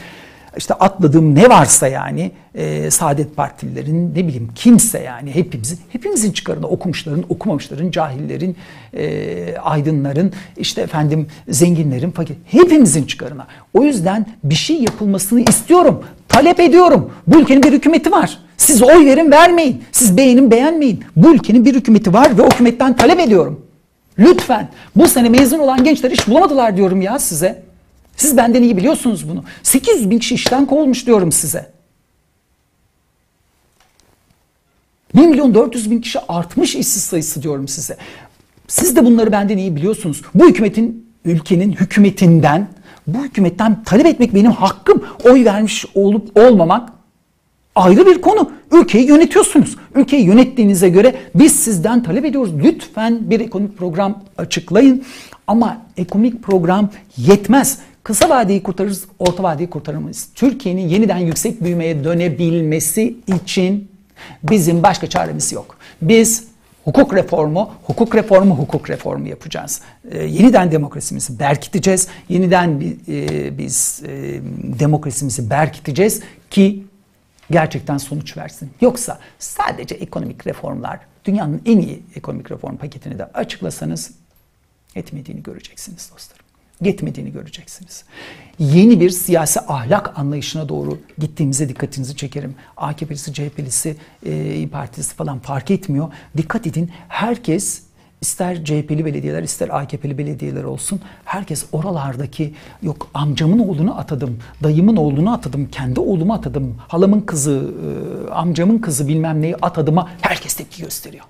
işte 0.56 0.74
atladığım 0.74 1.34
ne 1.34 1.48
varsa 1.48 1.88
yani 1.88 2.30
e, 2.54 2.90
Saadet 2.90 3.36
Partililerin 3.36 4.10
ne 4.10 4.26
bileyim 4.26 4.48
kimse 4.54 4.98
yani 4.98 5.34
hepimizin 5.34 5.78
hepimizin 5.88 6.32
çıkarına 6.32 6.66
okumuşların, 6.66 7.24
okumamışların, 7.28 7.90
cahillerin, 7.90 8.56
e, 8.94 9.56
aydınların, 9.56 10.32
işte 10.56 10.80
efendim 10.80 11.26
zenginlerin, 11.48 12.10
fakir 12.10 12.36
hepimizin 12.46 13.04
çıkarına. 13.04 13.46
O 13.74 13.82
yüzden 13.82 14.26
bir 14.44 14.54
şey 14.54 14.76
yapılmasını 14.76 15.40
istiyorum, 15.40 16.04
talep 16.28 16.60
ediyorum. 16.60 17.12
Bu 17.26 17.40
ülkenin 17.40 17.62
bir 17.62 17.72
hükümeti 17.72 18.12
var. 18.12 18.38
Siz 18.56 18.82
oy 18.82 19.06
verin 19.06 19.30
vermeyin. 19.30 19.82
Siz 19.92 20.16
beğenin 20.16 20.50
beğenmeyin. 20.50 21.04
Bu 21.16 21.34
ülkenin 21.34 21.64
bir 21.64 21.74
hükümeti 21.74 22.12
var 22.12 22.38
ve 22.38 22.42
o 22.42 22.50
hükümetten 22.50 22.96
talep 22.96 23.20
ediyorum. 23.20 23.60
Lütfen 24.18 24.68
bu 24.96 25.08
sene 25.08 25.28
mezun 25.28 25.58
olan 25.58 25.84
gençler 25.84 26.10
iş 26.10 26.28
bulamadılar 26.28 26.76
diyorum 26.76 27.02
ya 27.02 27.18
size. 27.18 27.67
Siz 28.18 28.36
benden 28.36 28.62
iyi 28.62 28.76
biliyorsunuz 28.76 29.28
bunu. 29.28 29.44
800 29.62 30.10
bin 30.10 30.18
kişi 30.18 30.34
işten 30.34 30.66
kovulmuş 30.66 31.06
diyorum 31.06 31.32
size. 31.32 31.70
1 35.14 35.26
milyon 35.26 35.54
400 35.54 35.90
bin 35.90 36.00
kişi 36.00 36.20
artmış 36.20 36.74
işsiz 36.74 37.02
sayısı 37.02 37.42
diyorum 37.42 37.68
size. 37.68 37.96
Siz 38.68 38.96
de 38.96 39.04
bunları 39.04 39.32
benden 39.32 39.58
iyi 39.58 39.76
biliyorsunuz. 39.76 40.22
Bu 40.34 40.48
hükümetin, 40.48 41.08
ülkenin 41.24 41.72
hükümetinden, 41.72 42.68
bu 43.06 43.24
hükümetten 43.24 43.84
talep 43.84 44.06
etmek 44.06 44.34
benim 44.34 44.52
hakkım. 44.52 45.04
Oy 45.24 45.44
vermiş 45.44 45.86
olup 45.94 46.38
olmamak 46.38 46.92
ayrı 47.74 48.06
bir 48.06 48.20
konu. 48.20 48.50
Ülkeyi 48.72 49.08
yönetiyorsunuz. 49.08 49.76
Ülkeyi 49.94 50.24
yönettiğinize 50.24 50.88
göre 50.88 51.14
biz 51.34 51.60
sizden 51.60 52.02
talep 52.02 52.24
ediyoruz. 52.24 52.52
Lütfen 52.64 53.30
bir 53.30 53.40
ekonomik 53.40 53.78
program 53.78 54.22
açıklayın. 54.38 55.04
Ama 55.46 55.82
ekonomik 55.96 56.42
program 56.42 56.90
yetmez. 57.16 57.78
Kısa 58.02 58.28
vadeyi 58.28 58.62
kurtarırız, 58.62 59.04
orta 59.18 59.42
vadeyi 59.42 59.70
kurtaramayız. 59.70 60.28
Türkiye'nin 60.34 60.88
yeniden 60.88 61.18
yüksek 61.18 61.64
büyümeye 61.64 62.04
dönebilmesi 62.04 63.16
için 63.26 63.90
bizim 64.42 64.82
başka 64.82 65.06
çaremiz 65.06 65.52
yok. 65.52 65.78
Biz 66.02 66.44
hukuk 66.84 67.14
reformu, 67.14 67.74
hukuk 67.84 68.14
reformu, 68.14 68.58
hukuk 68.58 68.90
reformu 68.90 69.28
yapacağız. 69.28 69.80
E, 70.10 70.24
yeniden 70.24 70.72
demokrasimizi 70.72 71.38
berkiteceğiz. 71.38 72.08
Yeniden 72.28 72.96
e, 73.08 73.58
biz 73.58 74.02
e, 74.06 74.40
demokrasimizi 74.80 75.50
berkiteceğiz 75.50 76.20
ki 76.50 76.84
gerçekten 77.50 77.98
sonuç 77.98 78.36
versin. 78.36 78.70
Yoksa 78.80 79.18
sadece 79.38 79.94
ekonomik 79.94 80.46
reformlar, 80.46 81.00
dünyanın 81.24 81.62
en 81.66 81.78
iyi 81.78 82.02
ekonomik 82.16 82.50
reform 82.50 82.76
paketini 82.76 83.18
de 83.18 83.24
açıklasanız 83.24 84.10
etmediğini 84.94 85.42
göreceksiniz 85.42 86.10
dostlarım 86.12 86.37
yetmediğini 86.82 87.32
göreceksiniz. 87.32 88.04
Yeni 88.58 89.00
bir 89.00 89.10
siyasi 89.10 89.60
ahlak 89.60 90.18
anlayışına 90.18 90.68
doğru 90.68 90.98
gittiğimize 91.18 91.68
dikkatinizi 91.68 92.16
çekerim. 92.16 92.54
AKP'lisi, 92.76 93.34
CHP'lisi, 93.34 93.96
e, 94.26 94.54
İYİ 94.54 94.68
Partisi 94.68 95.14
falan 95.14 95.38
fark 95.38 95.70
etmiyor. 95.70 96.12
Dikkat 96.36 96.66
edin 96.66 96.90
herkes 97.08 97.82
ister 98.20 98.64
CHP'li 98.64 99.04
belediyeler 99.04 99.42
ister 99.42 99.68
AKP'li 99.68 100.18
belediyeler 100.18 100.64
olsun 100.64 101.00
herkes 101.24 101.66
oralardaki 101.72 102.54
yok 102.82 103.10
amcamın 103.14 103.58
oğlunu 103.58 103.98
atadım, 103.98 104.38
dayımın 104.62 104.96
oğlunu 104.96 105.32
atadım, 105.32 105.68
kendi 105.72 106.00
oğlumu 106.00 106.34
atadım, 106.34 106.76
halamın 106.88 107.20
kızı, 107.20 107.74
e, 108.28 108.30
amcamın 108.30 108.78
kızı 108.78 109.08
bilmem 109.08 109.42
neyi 109.42 109.56
atadıma 109.56 110.08
herkes 110.20 110.54
tepki 110.54 110.82
gösteriyor. 110.82 111.24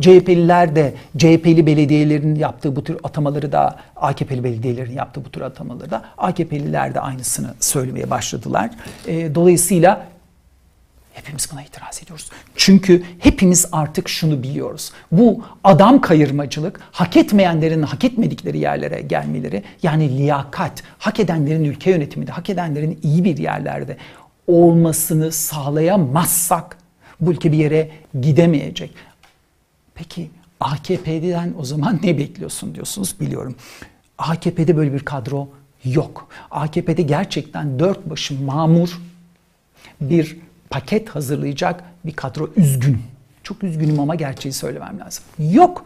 CHP'liler 0.00 0.76
de 0.76 0.94
CHP'li 1.18 1.66
belediyelerin 1.66 2.34
yaptığı 2.34 2.76
bu 2.76 2.84
tür 2.84 2.96
atamaları 3.02 3.52
da 3.52 3.76
AKP'li 3.96 4.44
belediyelerin 4.44 4.92
yaptığı 4.92 5.24
bu 5.24 5.30
tür 5.30 5.40
atamaları 5.40 5.90
da 5.90 6.04
AKP'liler 6.18 6.94
de 6.94 7.00
aynısını 7.00 7.54
söylemeye 7.60 8.10
başladılar. 8.10 8.70
E, 9.06 9.34
dolayısıyla 9.34 10.06
hepimiz 11.14 11.48
buna 11.52 11.62
itiraz 11.62 12.00
ediyoruz. 12.02 12.30
Çünkü 12.56 13.02
hepimiz 13.18 13.66
artık 13.72 14.08
şunu 14.08 14.42
biliyoruz. 14.42 14.92
Bu 15.12 15.44
adam 15.64 16.00
kayırmacılık, 16.00 16.80
hak 16.92 17.16
etmeyenlerin 17.16 17.82
hak 17.82 18.04
etmedikleri 18.04 18.58
yerlere 18.58 19.00
gelmeleri, 19.00 19.62
yani 19.82 20.18
liyakat, 20.18 20.82
hak 20.98 21.20
edenlerin 21.20 21.64
ülke 21.64 21.90
yönetiminde, 21.90 22.32
hak 22.32 22.50
edenlerin 22.50 22.98
iyi 23.02 23.24
bir 23.24 23.36
yerlerde 23.36 23.96
olmasını 24.46 25.32
sağlayamazsak 25.32 26.78
bu 27.20 27.32
ülke 27.32 27.52
bir 27.52 27.58
yere 27.58 27.90
gidemeyecek. 28.20 28.94
Peki 29.94 30.30
AKP'den 30.60 31.54
o 31.58 31.64
zaman 31.64 32.00
ne 32.02 32.18
bekliyorsun 32.18 32.74
diyorsunuz 32.74 33.14
biliyorum. 33.20 33.54
AKP'de 34.18 34.76
böyle 34.76 34.92
bir 34.92 35.00
kadro 35.00 35.48
yok. 35.84 36.28
AKP'de 36.50 37.02
gerçekten 37.02 37.78
dört 37.78 38.10
başı 38.10 38.42
mamur 38.42 39.00
bir 40.00 40.36
paket 40.70 41.08
hazırlayacak 41.08 41.84
bir 42.04 42.12
kadro 42.12 42.50
üzgün. 42.56 42.98
Çok 43.42 43.64
üzgünüm 43.64 44.00
ama 44.00 44.14
gerçeği 44.14 44.52
söylemem 44.52 45.00
lazım. 45.00 45.24
Yok. 45.38 45.84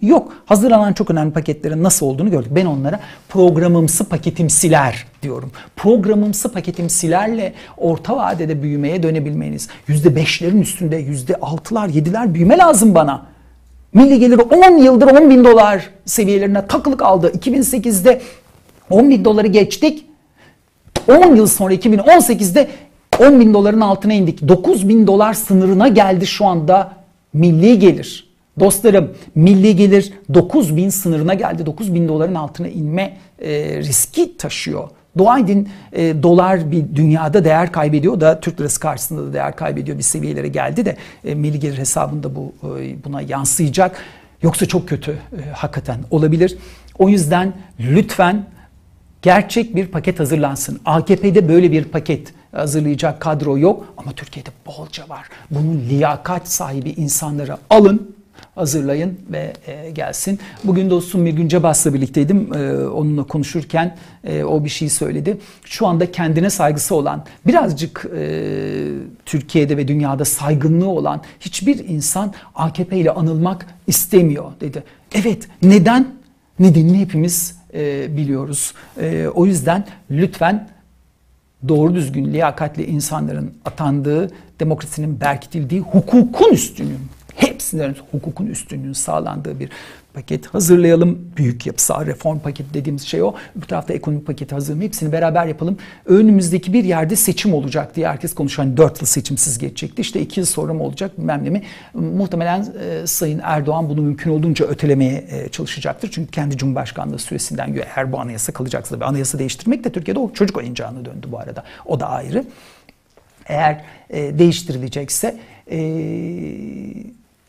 Yok. 0.00 0.32
Hazırlanan 0.46 0.92
çok 0.92 1.10
önemli 1.10 1.32
paketlerin 1.32 1.82
nasıl 1.82 2.06
olduğunu 2.06 2.30
gördük. 2.30 2.50
Ben 2.54 2.66
onlara 2.66 3.00
programımsı 3.28 4.08
paketimsiler 4.08 5.06
diyorum. 5.22 5.52
Programımsı 5.76 6.52
paketimsilerle 6.52 7.54
orta 7.76 8.16
vadede 8.16 8.62
büyümeye 8.62 9.02
dönebilmeniz. 9.02 9.68
Yüzde 9.86 10.16
beşlerin 10.16 10.60
üstünde 10.60 10.96
yüzde 10.96 11.34
altılar, 11.36 11.88
yediler 11.88 12.34
büyüme 12.34 12.58
lazım 12.58 12.94
bana. 12.94 13.26
Milli 13.94 14.18
gelir 14.18 14.38
10 14.38 14.76
yıldır 14.76 15.06
10 15.06 15.30
bin 15.30 15.44
dolar 15.44 15.90
seviyelerine 16.04 16.66
takılı 16.66 16.96
kaldı. 16.96 17.32
2008'de 17.38 18.20
10 18.90 19.10
bin 19.10 19.24
doları 19.24 19.46
geçtik. 19.46 20.06
10 21.08 21.36
yıl 21.36 21.46
sonra 21.46 21.74
2018'de 21.74 22.68
10 23.20 23.40
bin 23.40 23.54
doların 23.54 23.80
altına 23.80 24.12
indik. 24.12 24.48
9 24.48 24.88
bin 24.88 25.06
dolar 25.06 25.34
sınırına 25.34 25.88
geldi 25.88 26.26
şu 26.26 26.46
anda 26.46 26.92
milli 27.32 27.78
gelir. 27.78 28.30
Dostlarım 28.60 29.14
milli 29.34 29.76
gelir 29.76 30.12
9 30.34 30.76
bin 30.76 30.88
sınırına 30.88 31.34
geldi. 31.34 31.66
9 31.66 31.94
bin 31.94 32.08
doların 32.08 32.34
altına 32.34 32.68
inme 32.68 33.16
e, 33.38 33.78
riski 33.78 34.36
taşıyor. 34.36 34.88
Dua 35.18 35.38
e, 35.92 36.22
dolar 36.22 36.70
bir 36.72 36.84
dünyada 36.96 37.44
değer 37.44 37.72
kaybediyor 37.72 38.20
da 38.20 38.40
Türk 38.40 38.60
lirası 38.60 38.80
karşısında 38.80 39.26
da 39.26 39.32
değer 39.32 39.56
kaybediyor 39.56 39.98
bir 39.98 40.02
seviyelere 40.02 40.48
geldi 40.48 40.84
de 40.84 40.96
e, 41.24 41.34
milli 41.34 41.60
gelir 41.60 41.78
hesabında 41.78 42.34
bu 42.34 42.52
e, 42.80 43.04
buna 43.04 43.20
yansıyacak. 43.20 43.96
Yoksa 44.42 44.66
çok 44.66 44.88
kötü 44.88 45.10
e, 45.10 45.50
hakikaten 45.50 45.98
olabilir. 46.10 46.58
O 46.98 47.08
yüzden 47.08 47.52
lütfen 47.80 48.46
gerçek 49.22 49.76
bir 49.76 49.86
paket 49.86 50.20
hazırlansın. 50.20 50.80
AKP'de 50.84 51.48
böyle 51.48 51.72
bir 51.72 51.84
paket 51.84 52.32
hazırlayacak 52.52 53.20
kadro 53.20 53.58
yok 53.58 53.94
ama 53.96 54.12
Türkiye'de 54.12 54.50
bolca 54.66 55.08
var. 55.08 55.26
Bunun 55.50 55.84
liyakat 55.88 56.48
sahibi 56.48 56.90
insanları 56.90 57.56
alın 57.70 58.14
hazırlayın 58.60 59.18
ve 59.32 59.52
e, 59.66 59.90
gelsin. 59.90 60.38
Bugün 60.64 60.90
dostum 60.90 61.26
bir 61.26 61.30
Günce 61.30 61.62
Bas'la 61.62 61.94
birlikteydim. 61.94 62.54
E, 62.54 62.86
onunla 62.86 63.24
konuşurken 63.24 63.96
e, 64.24 64.44
o 64.44 64.64
bir 64.64 64.68
şey 64.68 64.88
söyledi. 64.88 65.36
Şu 65.64 65.86
anda 65.86 66.12
kendine 66.12 66.50
saygısı 66.50 66.94
olan, 66.94 67.24
birazcık 67.46 68.06
e, 68.16 68.22
Türkiye'de 69.26 69.76
ve 69.76 69.88
dünyada 69.88 70.24
saygınlığı 70.24 70.88
olan 70.88 71.22
hiçbir 71.40 71.88
insan 71.88 72.34
AKP 72.54 72.96
ile 72.96 73.10
anılmak 73.10 73.66
istemiyor 73.86 74.52
dedi. 74.60 74.82
Evet, 75.14 75.48
neden? 75.62 76.14
Nedenini 76.58 76.98
hepimiz 76.98 77.56
e, 77.74 78.16
biliyoruz. 78.16 78.74
E, 79.00 79.28
o 79.34 79.46
yüzden 79.46 79.86
lütfen 80.10 80.68
doğru 81.68 81.94
düzgün 81.94 82.32
liyakatli 82.32 82.84
insanların 82.84 83.54
atandığı, 83.64 84.30
demokrasinin 84.60 85.20
berkitildiği 85.20 85.80
hukukun 85.80 86.52
üstünlüğü 86.52 86.96
hepsinden 87.40 87.94
hukukun 88.12 88.46
üstünlüğünün 88.46 88.92
sağlandığı 88.92 89.60
bir 89.60 89.70
paket 90.14 90.46
hazırlayalım. 90.46 91.18
Büyük 91.36 91.66
yapısal 91.66 92.06
reform 92.06 92.38
paketi 92.38 92.74
dediğimiz 92.74 93.02
şey 93.02 93.22
o. 93.22 93.34
Bu 93.56 93.66
tarafta 93.66 93.94
ekonomik 93.94 94.26
paketi 94.26 94.54
hazırlayalım. 94.54 94.86
Hepsini 94.86 95.12
beraber 95.12 95.46
yapalım. 95.46 95.78
Önümüzdeki 96.06 96.72
bir 96.72 96.84
yerde 96.84 97.16
seçim 97.16 97.54
olacak 97.54 97.96
diye 97.96 98.08
herkes 98.08 98.34
konuşuyor. 98.34 98.66
Hani 98.66 98.76
4 98.76 99.00
yıl 99.00 99.06
seçimsiz 99.06 99.58
geçecekti. 99.58 100.02
İşte 100.02 100.20
2 100.20 100.40
yıl 100.40 100.46
sonra 100.46 100.74
mı 100.74 100.82
olacak 100.82 101.18
bilmem 101.18 101.44
ne 101.44 101.50
mi. 101.50 101.62
Muhtemelen 101.94 102.66
e, 102.80 103.06
Sayın 103.06 103.40
Erdoğan 103.44 103.88
bunu 103.88 104.02
mümkün 104.02 104.30
olduğunca 104.30 104.66
ötelemeye 104.66 105.24
e, 105.30 105.48
çalışacaktır. 105.48 106.10
Çünkü 106.10 106.30
kendi 106.30 106.56
Cumhurbaşkanlığı 106.56 107.18
süresinden 107.18 107.76
eğer 107.96 108.12
bu 108.12 108.20
anayasa 108.20 108.52
kalacaksa 108.52 109.00
ve 109.00 109.04
anayasa 109.04 109.38
değiştirmek 109.38 109.84
de 109.84 109.92
Türkiye'de 109.92 110.18
o 110.18 110.32
çocuk 110.32 110.56
oyuncağına 110.56 111.04
döndü 111.04 111.26
bu 111.30 111.38
arada. 111.38 111.64
O 111.86 112.00
da 112.00 112.08
ayrı. 112.08 112.44
Eğer 113.46 113.84
e, 114.10 114.38
değiştirilecekse 114.38 115.36
e, 115.70 115.78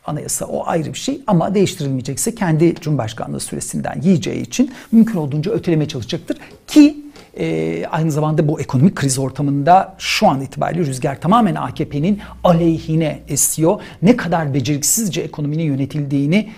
anayasa 0.06 0.46
o 0.46 0.66
ayrı 0.66 0.92
bir 0.92 0.98
şey 0.98 1.20
ama 1.26 1.54
değiştirilmeyecekse 1.54 2.34
kendi 2.34 2.74
Cumhurbaşkanlığı 2.74 3.40
süresinden 3.40 4.00
yiyeceği 4.02 4.42
için 4.42 4.72
mümkün 4.92 5.16
olduğunca 5.16 5.52
ötelemeye 5.52 5.88
çalışacaktır 5.88 6.36
ki 6.66 6.96
e, 7.38 7.86
aynı 7.86 8.12
zamanda 8.12 8.48
bu 8.48 8.60
ekonomik 8.60 8.96
kriz 8.96 9.18
ortamında 9.18 9.94
şu 9.98 10.28
an 10.28 10.40
itibariyle 10.40 10.86
rüzgar 10.86 11.20
tamamen 11.20 11.54
AKP'nin 11.54 12.20
aleyhine 12.44 13.20
esiyor. 13.28 13.80
Ne 14.02 14.16
kadar 14.16 14.54
beceriksizce 14.54 15.20
ekonominin 15.20 15.64
yönetildiğini 15.64 16.48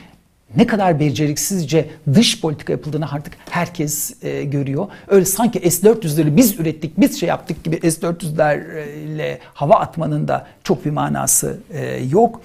ne 0.56 0.66
kadar 0.66 1.00
beceriksizce 1.00 1.90
dış 2.14 2.40
politika 2.40 2.72
yapıldığını 2.72 3.12
artık 3.12 3.34
herkes 3.50 4.24
e, 4.24 4.44
görüyor. 4.44 4.86
Öyle 5.08 5.24
sanki 5.24 5.70
S-400'leri 5.70 6.36
biz 6.36 6.60
ürettik, 6.60 7.00
biz 7.00 7.20
şey 7.20 7.28
yaptık 7.28 7.64
gibi 7.64 7.90
S-400'lerle 7.90 9.38
hava 9.54 9.74
atmanın 9.74 10.28
da 10.28 10.46
çok 10.64 10.84
bir 10.84 10.90
manası 10.90 11.58
e, 11.70 12.04
yok. 12.10 12.40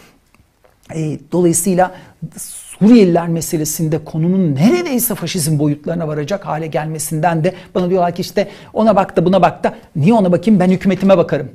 E, 0.95 1.19
dolayısıyla 1.32 1.91
Suriyeliler 2.80 3.28
meselesinde 3.28 4.04
konunun 4.06 4.56
neredeyse 4.56 5.15
faşizm 5.15 5.60
boyutlarına 5.60 6.08
varacak 6.08 6.45
hale 6.45 6.67
gelmesinden 6.67 7.43
de 7.43 7.54
bana 7.75 7.89
diyorlar 7.89 8.15
ki 8.15 8.21
işte 8.21 8.47
ona 8.73 8.95
bak 8.95 9.17
da 9.17 9.25
buna 9.25 9.41
bak 9.41 9.63
da 9.63 9.75
niye 9.95 10.13
ona 10.13 10.32
bakayım 10.32 10.60
ben 10.60 10.69
hükümetime 10.69 11.17
bakarım. 11.17 11.49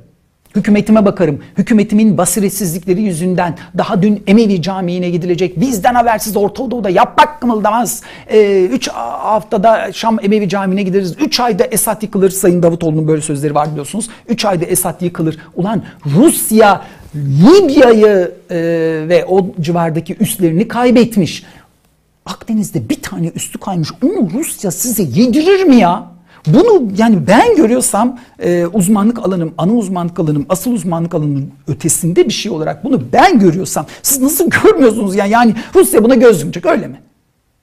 Hükümetime 0.55 1.05
bakarım. 1.05 1.39
Hükümetimin 1.57 2.17
basiretsizlikleri 2.17 3.01
yüzünden 3.01 3.57
daha 3.77 4.01
dün 4.01 4.23
Emevi 4.27 4.61
Camii'ne 4.61 5.09
gidilecek. 5.09 5.59
Bizden 5.59 5.95
habersiz 5.95 6.37
Orta 6.37 6.71
Doğu'da 6.71 6.89
yapmak 6.89 7.41
kımıldamaz. 7.41 8.01
Ee, 8.27 8.65
üç 8.65 8.87
haftada 8.87 9.93
Şam 9.93 10.17
Emevi 10.23 10.49
Camii'ne 10.49 10.83
gideriz. 10.83 11.15
Üç 11.19 11.39
ayda 11.39 11.63
Esad 11.63 12.03
yıkılır. 12.03 12.29
Sayın 12.29 12.63
Davutoğlu'nun 12.63 13.07
böyle 13.07 13.21
sözleri 13.21 13.55
var 13.55 13.71
biliyorsunuz. 13.71 14.09
Üç 14.27 14.45
ayda 14.45 14.65
Esad 14.65 15.01
yıkılır. 15.01 15.37
Ulan 15.55 15.83
Rusya 16.05 16.81
Libya'yı 17.15 18.31
e, 18.51 18.57
ve 19.09 19.25
o 19.25 19.47
civardaki 19.61 20.15
üslerini 20.19 20.67
kaybetmiş. 20.67 21.43
Akdeniz'de 22.25 22.89
bir 22.89 23.01
tane 23.01 23.27
üstü 23.27 23.59
kaymış. 23.59 23.89
Onu 24.03 24.29
Rusya 24.33 24.71
size 24.71 25.03
yedirir 25.03 25.63
mi 25.63 25.75
ya? 25.75 26.15
Bunu 26.47 26.91
yani 26.97 27.27
ben 27.27 27.55
görüyorsam 27.55 28.19
e, 28.39 28.65
uzmanlık 28.65 29.19
alanım, 29.19 29.53
ana 29.57 29.73
uzmanlık 29.73 30.19
alanım, 30.19 30.45
asıl 30.49 30.71
uzmanlık 30.71 31.15
alanının 31.15 31.51
ötesinde 31.67 32.25
bir 32.25 32.33
şey 32.33 32.51
olarak 32.51 32.83
bunu 32.83 33.01
ben 33.13 33.39
görüyorsam 33.39 33.85
siz 34.01 34.21
nasıl 34.21 34.49
görmüyorsunuz 34.63 35.15
yani? 35.15 35.31
Yani 35.31 35.55
Rusya 35.75 36.03
buna 36.03 36.15
göz 36.15 36.41
yumacak 36.41 36.65
öyle 36.65 36.87
mi? 36.87 37.01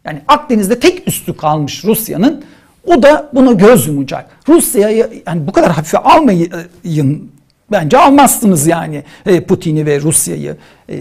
Yani 0.04 0.22
Akdeniz'de 0.28 0.80
tek 0.80 1.08
üstü 1.08 1.36
kalmış 1.36 1.84
Rusya'nın 1.84 2.44
o 2.86 3.02
da 3.02 3.30
buna 3.34 3.52
göz 3.52 3.86
yumacak. 3.86 4.26
Rusya'yı 4.48 5.22
yani 5.26 5.46
bu 5.46 5.52
kadar 5.52 5.72
hafife 5.72 5.98
almayın 5.98 7.30
bence 7.72 7.98
almazsınız 7.98 8.66
yani 8.66 9.02
e, 9.26 9.40
Putin'i 9.40 9.87
ve 9.87 10.00
Rusya'yı. 10.00 10.56
E, 10.90 10.98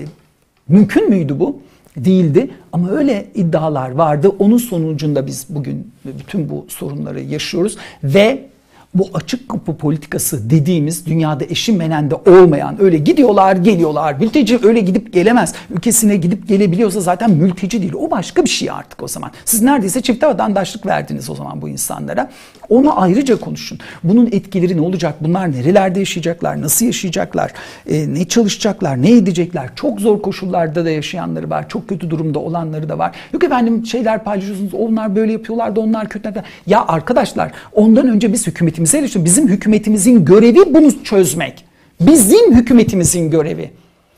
mümkün 0.67 1.10
müydü 1.10 1.39
bu? 1.39 1.62
değildi 1.97 2.49
ama 2.71 2.89
öyle 2.91 3.27
iddialar 3.36 3.89
vardı. 3.89 4.29
Onun 4.39 4.57
sonucunda 4.57 5.27
biz 5.27 5.45
bugün 5.49 5.91
bütün 6.05 6.49
bu 6.49 6.65
sorunları 6.69 7.21
yaşıyoruz 7.21 7.77
ve 8.03 8.50
bu 8.93 9.10
açık 9.13 9.49
kapı 9.49 9.77
politikası 9.77 10.49
dediğimiz 10.49 11.06
dünyada 11.06 11.43
eşi 11.43 11.73
menende 11.73 12.15
olmayan 12.15 12.82
öyle 12.82 12.97
gidiyorlar 12.97 13.56
geliyorlar. 13.56 14.15
Mülteci 14.19 14.60
öyle 14.63 14.80
gidip 14.80 15.13
gelemez. 15.13 15.54
Ülkesine 15.69 16.15
gidip 16.15 16.47
gelebiliyorsa 16.47 17.01
zaten 17.01 17.32
mülteci 17.32 17.82
değil. 17.82 17.93
O 17.93 18.12
başka 18.12 18.43
bir 18.43 18.49
şey 18.49 18.69
artık 18.69 19.04
o 19.04 19.08
zaman. 19.08 19.32
Siz 19.45 19.62
neredeyse 19.62 20.01
çifte 20.01 20.27
vatandaşlık 20.27 20.86
verdiniz 20.86 21.30
o 21.30 21.36
zaman 21.36 21.62
bu 21.62 21.69
insanlara. 21.69 22.30
Onu 22.69 23.01
ayrıca 23.01 23.39
konuşun. 23.39 23.80
Bunun 24.04 24.25
etkileri 24.25 24.77
ne 24.77 24.82
olacak? 24.82 25.15
Bunlar 25.21 25.51
nerelerde 25.51 25.99
yaşayacaklar? 25.99 26.62
Nasıl 26.62 26.86
yaşayacaklar? 26.86 27.51
E, 27.89 28.13
ne 28.13 28.25
çalışacaklar? 28.25 29.01
Ne 29.01 29.12
edecekler? 29.12 29.69
Çok 29.75 30.01
zor 30.01 30.21
koşullarda 30.21 30.86
da 30.86 30.89
yaşayanları 30.89 31.49
var. 31.49 31.69
Çok 31.69 31.89
kötü 31.89 32.10
durumda 32.10 32.39
olanları 32.39 32.89
da 32.89 32.97
var. 32.97 33.12
Yok 33.34 33.43
efendim 33.43 33.86
şeyler 33.86 34.23
paylaşıyorsunuz. 34.23 34.73
Onlar 34.73 35.15
böyle 35.15 35.32
yapıyorlar 35.32 35.75
da 35.75 35.82
onlar 35.82 36.10
kötü. 36.10 36.21
Ya 36.67 36.86
arkadaşlar 36.88 37.51
ondan 37.73 38.08
önce 38.08 38.34
biz 38.34 38.47
hükümetin 38.47 38.80
hükümetimize 38.81 38.97
eleştiriyor. 38.97 39.25
Bizim 39.25 39.47
hükümetimizin 39.47 40.25
görevi 40.25 40.73
bunu 40.73 41.03
çözmek. 41.03 41.65
Bizim 41.99 42.55
hükümetimizin 42.55 43.31
görevi. 43.31 43.71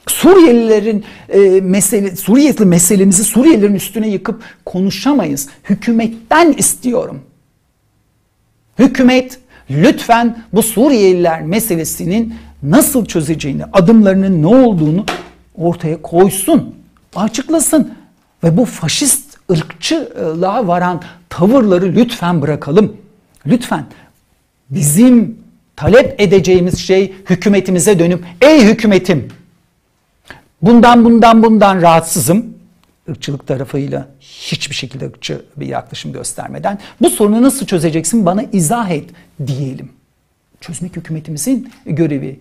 Suriyelilerin 0.07 1.03
e, 1.29 1.39
mesele, 1.61 2.15
Suriyeli 2.15 2.65
meselemizi 2.65 3.23
Suriyelilerin 3.23 3.75
üstüne 3.75 4.09
yıkıp 4.09 4.43
konuşamayız. 4.65 5.49
Hükümetten 5.63 6.53
istiyorum. 6.53 7.21
Hükümet 8.79 9.39
lütfen 9.69 10.37
bu 10.53 10.63
Suriyeliler 10.63 11.41
meselesinin 11.41 12.33
nasıl 12.63 13.05
çözeceğini, 13.05 13.65
adımlarının 13.73 14.41
ne 14.41 14.47
olduğunu 14.47 15.05
ortaya 15.55 16.01
koysun, 16.01 16.75
açıklasın. 17.15 17.93
Ve 18.43 18.57
bu 18.57 18.65
faşist 18.65 19.37
ırkçılığa 19.51 20.67
varan 20.67 21.01
tavırları 21.29 21.85
lütfen 21.95 22.41
bırakalım. 22.41 22.97
Lütfen 23.45 23.85
Bizim 24.69 25.37
talep 25.75 26.21
edeceğimiz 26.21 26.79
şey 26.79 27.13
hükümetimize 27.29 27.99
dönüp 27.99 28.25
ey 28.41 28.65
hükümetim 28.65 29.27
bundan 30.61 31.05
bundan 31.05 31.43
bundan 31.43 31.81
rahatsızım. 31.81 32.53
ırkçılık 33.09 33.47
tarafıyla 33.47 34.07
hiçbir 34.19 34.75
şekilde 34.75 35.05
ırkçı 35.05 35.41
bir 35.57 35.67
yaklaşım 35.67 36.13
göstermeden 36.13 36.79
bu 37.01 37.09
sorunu 37.09 37.41
nasıl 37.41 37.65
çözeceksin 37.65 38.25
bana 38.25 38.43
izah 38.43 38.89
et 38.89 39.09
diyelim. 39.47 39.89
Çözmek 40.61 40.95
hükümetimizin 40.95 41.71
görevi. 41.85 42.39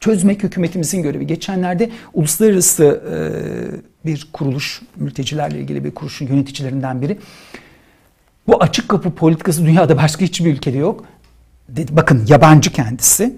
Çözmek 0.00 0.42
hükümetimizin 0.42 1.02
görevi. 1.02 1.26
Geçenlerde 1.26 1.90
uluslararası 2.14 2.84
e, 2.84 3.16
bir 4.06 4.28
kuruluş, 4.32 4.82
mültecilerle 4.96 5.60
ilgili 5.60 5.84
bir 5.84 5.90
kuruluşun 5.90 6.26
yöneticilerinden 6.26 7.02
biri. 7.02 7.18
Bu 8.46 8.62
açık 8.62 8.88
kapı 8.88 9.10
politikası 9.10 9.64
dünyada 9.64 9.96
başka 9.96 10.24
hiçbir 10.24 10.52
ülkede 10.52 10.78
yok. 10.78 11.04
Dedi, 11.68 11.96
bakın 11.96 12.24
yabancı 12.28 12.72
kendisi. 12.72 13.36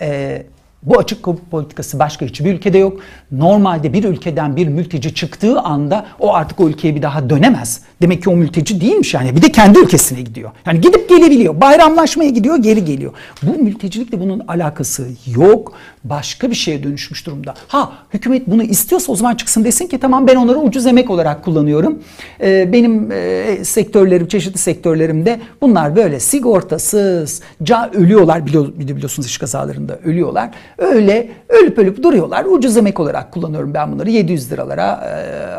Ee, 0.00 0.46
Bu 0.82 0.98
açık 0.98 1.22
kapı 1.22 1.40
politikası 1.50 1.98
başka 1.98 2.26
hiçbir 2.26 2.54
ülkede 2.54 2.78
yok. 2.78 3.00
Normalde 3.32 3.92
bir 3.92 4.04
ülkeden 4.04 4.56
bir 4.56 4.68
mülteci 4.68 5.14
çıktığı 5.14 5.60
anda 5.60 6.06
o 6.18 6.34
artık 6.34 6.60
o 6.60 6.68
ülkeye 6.68 6.94
bir 6.94 7.02
daha 7.02 7.30
dönemez. 7.30 7.80
Demek 8.02 8.22
ki 8.22 8.30
o 8.30 8.36
mülteci 8.36 8.80
değilmiş 8.80 9.14
yani. 9.14 9.36
Bir 9.36 9.42
de 9.42 9.52
kendi 9.52 9.78
ülkesine 9.78 10.20
gidiyor. 10.22 10.50
Yani 10.66 10.80
gidip 10.80 11.08
gelebiliyor. 11.08 11.60
Bayramlaşmaya 11.60 12.30
gidiyor, 12.30 12.56
geri 12.56 12.84
geliyor. 12.84 13.12
Bu 13.42 13.62
mültecilikle 13.62 14.20
bunun 14.20 14.40
alakası 14.48 15.08
yok. 15.26 15.72
Başka 16.04 16.50
bir 16.50 16.54
şeye 16.54 16.82
dönüşmüş 16.82 17.26
durumda. 17.26 17.54
Ha 17.68 17.92
hükümet 18.14 18.46
bunu 18.46 18.62
istiyorsa 18.62 19.12
o 19.12 19.16
zaman 19.16 19.34
çıksın 19.34 19.64
desin 19.64 19.86
ki 19.86 20.00
tamam 20.00 20.26
ben 20.26 20.36
onları 20.36 20.58
ucuz 20.58 20.86
emek 20.86 21.10
olarak 21.10 21.44
kullanıyorum. 21.44 22.02
Ee, 22.40 22.72
benim 22.72 23.12
e, 23.12 23.64
sektörlerim, 23.64 24.28
çeşitli 24.28 24.58
sektörlerimde 24.58 25.40
bunlar 25.60 25.96
böyle 25.96 26.20
sigortasız, 26.20 27.42
ca 27.62 27.90
ölüyorlar 27.94 28.46
biliyor, 28.46 28.78
biliyorsunuz 28.78 29.26
iş 29.26 29.38
kazalarında 29.38 29.98
ölüyorlar. 29.98 30.50
Öyle 30.78 31.30
ölüp 31.48 31.78
ölüp 31.78 32.02
duruyorlar. 32.02 32.44
Ucuz 32.44 32.76
emek 32.76 33.00
olarak 33.00 33.32
kullanıyorum 33.32 33.74
ben 33.74 33.92
bunları 33.92 34.10
700 34.10 34.52
liralara, 34.52 35.00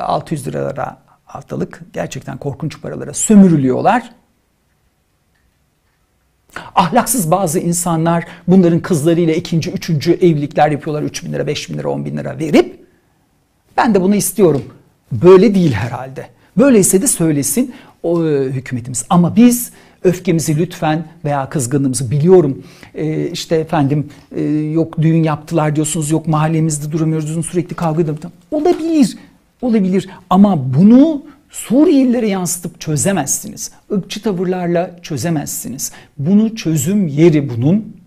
600 0.01 0.47
liralara 0.47 0.97
haftalık 1.25 1.81
gerçekten 1.93 2.37
korkunç 2.37 2.81
paralara 2.81 3.13
sömürülüyorlar. 3.13 4.09
Ahlaksız 6.75 7.31
bazı 7.31 7.59
insanlar 7.59 8.23
bunların 8.47 8.79
kızlarıyla 8.79 9.33
ikinci, 9.33 9.71
üçüncü 9.71 10.11
evlilikler 10.11 10.71
yapıyorlar. 10.71 11.03
3 11.03 11.25
bin 11.25 11.33
lira, 11.33 11.47
5 11.47 11.69
bin 11.69 11.77
lira, 11.77 11.89
10 11.89 12.05
bin 12.05 12.17
lira 12.17 12.39
verip 12.39 12.79
ben 13.77 13.95
de 13.95 14.01
bunu 14.01 14.15
istiyorum. 14.15 14.63
Böyle 15.11 15.55
değil 15.55 15.71
herhalde. 15.71 16.27
Böyleyse 16.57 17.01
de 17.01 17.07
söylesin 17.07 17.73
o 18.03 18.25
e, 18.25 18.45
hükümetimiz. 18.45 19.05
Ama 19.09 19.35
biz 19.35 19.71
öfkemizi 20.03 20.57
lütfen 20.57 21.07
veya 21.25 21.49
kızgınlığımızı 21.49 22.11
biliyorum. 22.11 22.63
E, 22.95 23.27
işte 23.27 23.55
efendim 23.55 24.09
e, 24.35 24.43
yok 24.51 25.01
düğün 25.01 25.23
yaptılar 25.23 25.75
diyorsunuz, 25.75 26.11
yok 26.11 26.27
mahallemizde 26.27 26.91
duramıyoruz, 26.91 27.45
sürekli 27.45 27.75
kavga 27.75 28.01
ediyoruz. 28.01 28.23
Olabilir, 28.51 29.17
olabilir 29.61 30.09
ama 30.29 30.73
bunu 30.73 31.23
Suriyelilere 31.53 32.27
yansıtıp 32.27 32.81
çözemezsiniz. 32.81 33.71
Irkçı 33.91 34.21
tavırlarla 34.21 34.99
çözemezsiniz. 35.01 35.91
Bunu 36.17 36.55
çözüm 36.55 37.07
yeri 37.07 37.49
bunun 37.49 37.97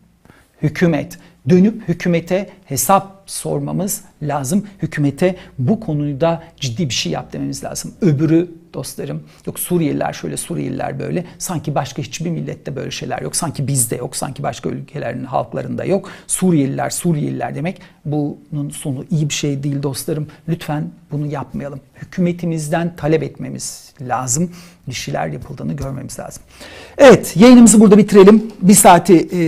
hükümet. 0.63 1.19
Dönüp 1.49 1.89
hükümete 1.89 2.49
hesap 2.65 3.23
sormamız 3.27 4.03
lazım. 4.23 4.67
Hükümete 4.83 5.37
bu 5.59 5.81
konuda 5.81 6.43
ciddi 6.61 6.89
bir 6.89 6.95
şey 6.95 7.13
yap 7.13 7.33
dememiz 7.33 7.65
lazım. 7.65 7.95
Öbürü 8.01 8.51
dostlarım 8.75 9.23
yok 9.47 9.59
Suriyeliler 9.59 10.13
şöyle 10.13 10.37
Suriyeliler 10.37 10.99
böyle. 10.99 11.25
Sanki 11.39 11.75
başka 11.75 12.03
hiçbir 12.03 12.31
millette 12.31 12.77
böyle 12.77 12.91
şeyler 12.91 13.23
yok. 13.23 13.37
Sanki 13.37 13.69
bizde 13.69 13.97
yok. 13.97 14.17
Sanki 14.17 14.43
başka 14.43 14.69
ülkelerin 14.69 15.25
halklarında 15.25 15.85
yok. 15.85 16.11
Suriyeliler 16.27 16.91
Suriyeliler 16.91 17.55
demek 17.55 17.81
bunun 18.05 18.71
sonu 18.71 19.05
iyi 19.11 19.29
bir 19.29 19.35
şey 19.35 19.63
değil 19.63 19.83
dostlarım. 19.83 20.27
Lütfen 20.49 20.91
bunu 21.13 21.27
yapmayalım. 21.27 21.81
Hükümetimizden 21.95 22.97
talep 22.97 23.23
etmemiz 23.23 23.93
lazım. 24.01 24.51
Bir 24.89 24.93
şeyler 24.93 25.27
yapıldığını 25.27 25.73
görmemiz 25.73 26.19
lazım. 26.19 26.43
Evet 26.99 27.37
yayınımızı 27.37 27.81
burada 27.81 27.99
bitirelim. 27.99 28.53
Bir 28.63 28.75
saati 28.75 29.15
e, 29.15 29.39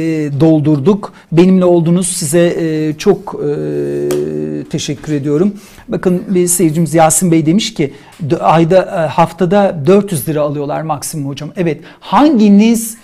doldurduk. 0.41 1.13
Benimle 1.33 1.65
oldunuz. 1.65 2.09
Size 2.09 2.55
e, 2.59 2.95
çok 2.99 3.35
e, 3.35 4.69
teşekkür 4.71 5.13
ediyorum. 5.13 5.55
Bakın 5.89 6.23
bir 6.29 6.47
seyircimiz 6.47 6.95
Yasin 6.95 7.33
Bey 7.33 7.47
demiş 7.47 7.75
ki 7.75 7.95
ayda 8.41 8.83
e, 8.83 9.09
haftada 9.09 9.83
400 9.87 10.29
lira 10.29 10.41
alıyorlar 10.41 10.83
maksimum 10.83 11.29
hocam. 11.29 11.51
Evet 11.57 11.81
hanginiz 12.01 12.97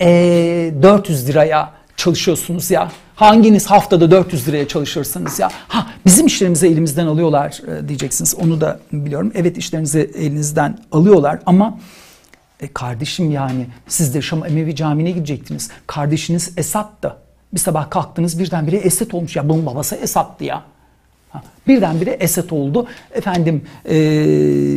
e, 0.00 0.72
400 0.82 1.28
liraya 1.28 1.77
çalışıyorsunuz 1.98 2.70
ya? 2.70 2.92
Hanginiz 3.14 3.66
haftada 3.66 4.10
400 4.10 4.48
liraya 4.48 4.68
çalışırsınız 4.68 5.38
ya? 5.38 5.48
Ha 5.68 5.86
bizim 6.06 6.26
işlerimizi 6.26 6.66
elimizden 6.66 7.06
alıyorlar 7.06 7.60
e, 7.68 7.88
diyeceksiniz. 7.88 8.34
Onu 8.34 8.60
da 8.60 8.80
biliyorum. 8.92 9.32
Evet 9.34 9.58
işlerinizi 9.58 10.10
elinizden 10.14 10.78
alıyorlar 10.92 11.38
ama 11.46 11.78
e, 12.60 12.68
kardeşim 12.72 13.30
yani 13.30 13.66
siz 13.88 14.14
de 14.14 14.22
Şam 14.22 14.46
Emevi 14.46 14.76
Camii'ne 14.76 15.10
gidecektiniz. 15.10 15.70
Kardeşiniz 15.86 16.52
Esat 16.56 17.02
da 17.02 17.16
bir 17.54 17.58
sabah 17.60 17.90
kalktınız 17.90 18.38
birdenbire 18.38 18.76
Esed 18.76 19.12
olmuş. 19.12 19.36
Ya 19.36 19.48
bunun 19.48 19.66
babası 19.66 19.94
Esad'tı 19.94 20.44
ya. 20.44 20.62
Birdenbire 21.68 22.10
Esed 22.10 22.50
oldu. 22.50 22.86
Efendim 23.14 23.62
e, 23.84 23.94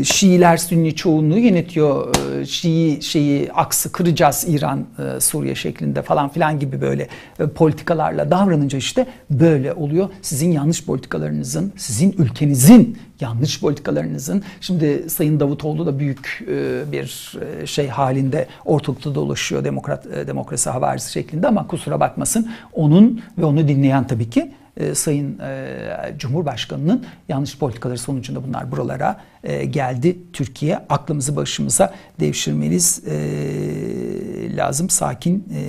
Şiiler 0.03 0.57
Sünni 0.57 0.95
çoğunluğu 0.95 1.39
yönetiyor. 1.39 2.15
E, 2.15 2.45
Şii 2.45 3.01
şeyi 3.01 3.51
aksı 3.51 3.91
kıracağız 3.91 4.45
İran 4.47 4.79
e, 4.79 5.19
Suriye 5.19 5.55
şeklinde 5.55 6.01
falan 6.01 6.29
filan 6.29 6.59
gibi 6.59 6.81
böyle 6.81 7.07
e, 7.39 7.47
politikalarla 7.47 8.31
davranınca 8.31 8.77
işte 8.77 9.05
böyle 9.29 9.73
oluyor. 9.73 10.09
Sizin 10.21 10.51
yanlış 10.51 10.85
politikalarınızın, 10.85 11.73
sizin 11.77 12.15
ülkenizin 12.17 12.97
yanlış 13.21 13.61
politikalarınızın 13.61 14.43
şimdi 14.61 15.09
Sayın 15.09 15.39
Davutoğlu 15.39 15.85
da 15.85 15.99
büyük 15.99 16.43
e, 16.47 16.91
bir 16.91 17.37
e, 17.61 17.67
şey 17.67 17.87
halinde 17.87 18.47
ortalıkta 18.65 19.15
dolaşıyor 19.15 19.63
demokrat 19.63 20.05
e, 20.05 20.27
demokrasi 20.27 20.69
havarisi 20.69 21.11
şeklinde 21.11 21.47
ama 21.47 21.67
kusura 21.67 21.99
bakmasın 21.99 22.51
onun 22.73 23.21
ve 23.37 23.45
onu 23.45 23.67
dinleyen 23.67 24.07
tabii 24.07 24.29
ki 24.29 24.51
e, 24.77 24.95
Sayın 24.95 25.39
e, 25.39 26.15
Cumhurbaşkanı'nın 26.17 27.05
yanlış 27.29 27.57
politikaları 27.57 27.97
sonucunda 27.97 28.47
bunlar 28.47 28.71
buralara 28.71 29.21
e, 29.43 29.65
geldi. 29.65 30.17
Türkiye 30.33 30.77
aklımızı 30.77 31.35
başımıza 31.35 31.93
devşirmeliyiz 32.19 33.01
e, 33.07 34.55
lazım. 34.55 34.89
Sakin 34.89 35.45
e, 35.55 35.61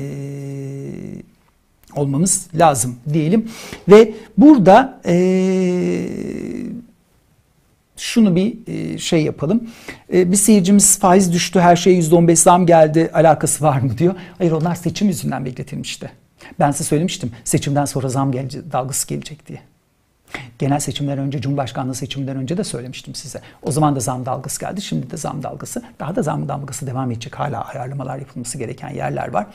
olmamız 1.96 2.46
lazım 2.54 2.96
diyelim. 3.12 3.48
Ve 3.88 4.14
burada 4.38 5.00
e, 5.06 5.14
şunu 7.96 8.36
bir 8.36 8.56
e, 8.66 8.98
şey 8.98 9.22
yapalım. 9.22 9.70
E, 10.12 10.30
bir 10.32 10.36
seyircimiz 10.36 10.98
faiz 10.98 11.32
düştü, 11.32 11.60
her 11.60 11.76
şeye 11.76 12.00
%15 12.00 12.36
zam 12.36 12.66
geldi, 12.66 13.10
alakası 13.14 13.64
var 13.64 13.80
mı 13.80 13.98
diyor. 13.98 14.14
Hayır 14.38 14.52
onlar 14.52 14.74
seçim 14.74 15.08
yüzünden 15.08 15.44
bekletilmişti. 15.44 16.21
Ben 16.58 16.70
size 16.70 16.84
söylemiştim 16.84 17.32
seçimden 17.44 17.84
sonra 17.84 18.08
zam 18.08 18.32
gelecek, 18.32 18.72
dalgası 18.72 19.08
gelecek 19.08 19.48
diye. 19.48 19.60
Genel 20.58 20.80
seçimden 20.80 21.18
önce, 21.18 21.40
Cumhurbaşkanlığı 21.40 21.94
seçiminden 21.94 22.36
önce 22.36 22.56
de 22.56 22.64
söylemiştim 22.64 23.14
size. 23.14 23.40
O 23.62 23.70
zaman 23.70 23.96
da 23.96 24.00
zam 24.00 24.26
dalgası 24.26 24.60
geldi, 24.60 24.82
şimdi 24.82 25.10
de 25.10 25.16
zam 25.16 25.42
dalgası. 25.42 25.82
Daha 26.00 26.16
da 26.16 26.22
zam 26.22 26.48
dalgası 26.48 26.86
devam 26.86 27.10
edecek. 27.10 27.38
Hala 27.38 27.64
ayarlamalar 27.64 28.18
yapılması 28.18 28.58
gereken 28.58 28.90
yerler 28.90 29.28
var. 29.28 29.46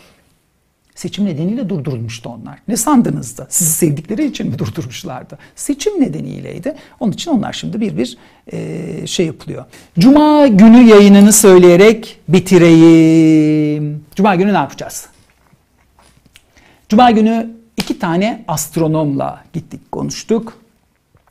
Seçim 0.96 1.26
nedeniyle 1.26 1.70
durdurulmuştu 1.70 2.30
onlar. 2.30 2.60
Ne 2.68 2.78
sandınız 2.78 3.38
da? 3.38 3.48
Sizi 3.50 3.72
sevdikleri 3.72 4.26
için 4.26 4.48
mi 4.48 4.60
durdurmuşlardı? 4.60 5.38
Seçim 5.56 6.02
nedeniyleydi. 6.02 6.76
Onun 7.00 7.12
için 7.12 7.32
onlar 7.32 7.54
şimdi 7.54 7.82
bir 7.82 7.98
bir 7.98 8.18
e, 8.54 9.08
şey 9.08 9.26
yapılıyor. 9.26 9.66
Cuma 10.00 10.48
günü 10.48 10.84
yayınını 10.84 11.34
söyleyerek 11.34 12.20
bitireyim. 12.28 14.06
Cuma 14.16 14.36
günü 14.36 14.54
ne 14.54 14.58
yapacağız? 14.58 15.08
Cuma 16.90 17.12
günü 17.12 17.58
iki 17.78 18.00
tane 18.00 18.46
astronomla 18.48 19.44
gittik 19.54 19.92
konuştuk. 19.92 20.58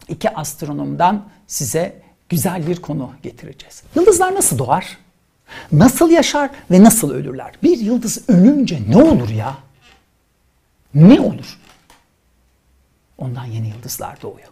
İki 0.09 0.31
astronomdan 0.31 1.29
size 1.47 2.03
güzel 2.29 2.67
bir 2.67 2.77
konu 2.77 3.11
getireceğiz. 3.23 3.83
Yıldızlar 3.95 4.35
nasıl 4.35 4.59
doğar? 4.59 4.99
Nasıl 5.73 6.11
yaşar 6.11 6.51
ve 6.71 6.85
nasıl 6.85 7.11
ölürler? 7.11 7.53
Bir 7.63 7.79
yıldız 7.79 8.29
ölünce 8.29 8.81
ne 8.89 8.97
olur 8.97 9.29
ya? 9.29 9.59
Ne 10.95 11.21
olur? 11.21 11.59
Ondan 13.19 13.45
yeni 13.45 13.69
yıldızlar 13.69 14.23
doğuyor. 14.23 14.49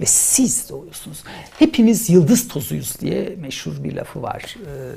Ve 0.00 0.06
siz 0.06 0.70
doğuyorsunuz. 0.70 1.24
Hepimiz 1.58 2.10
yıldız 2.10 2.48
tozuyuz 2.48 3.00
diye 3.00 3.36
meşhur 3.36 3.84
bir 3.84 3.96
lafı 3.96 4.22
var. 4.22 4.56
Ee, 4.66 4.92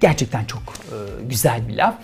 gerçekten 0.00 0.44
çok 0.44 0.62
e, 0.62 0.96
güzel 1.28 1.68
bir 1.68 1.76
laf. 1.76 1.94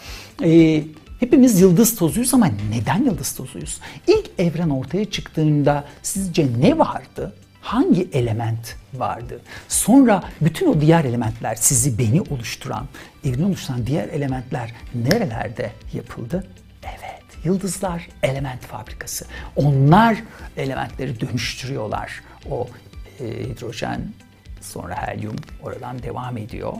Ee, 0.43 0.83
Hepimiz 1.21 1.61
yıldız 1.61 1.97
tozuyuz 1.97 2.35
ama 2.35 2.49
neden 2.71 3.05
yıldız 3.05 3.35
tozuyuz? 3.35 3.81
İlk 4.07 4.31
evren 4.39 4.71
ortaya 4.71 5.11
çıktığında 5.11 5.85
sizce 6.03 6.47
ne 6.61 6.79
vardı? 6.79 7.35
Hangi 7.61 8.09
element 8.13 8.77
vardı? 8.95 9.41
Sonra 9.69 10.23
bütün 10.41 10.67
o 10.67 10.81
diğer 10.81 11.05
elementler, 11.05 11.55
sizi 11.55 11.99
beni 11.99 12.21
oluşturan, 12.21 12.87
evreni 13.25 13.45
oluşturan 13.45 13.87
diğer 13.87 14.09
elementler 14.09 14.73
nerelerde 14.95 15.73
yapıldı? 15.95 16.47
Evet, 16.85 17.45
yıldızlar 17.45 18.09
element 18.23 18.63
fabrikası. 18.63 19.25
Onlar 19.57 20.17
elementleri 20.57 21.21
dönüştürüyorlar. 21.21 22.23
O 22.51 22.69
e, 23.21 23.25
hidrojen, 23.25 24.01
sonra 24.61 25.07
helyum 25.07 25.37
oradan 25.63 26.03
devam 26.03 26.37
ediyor. 26.37 26.73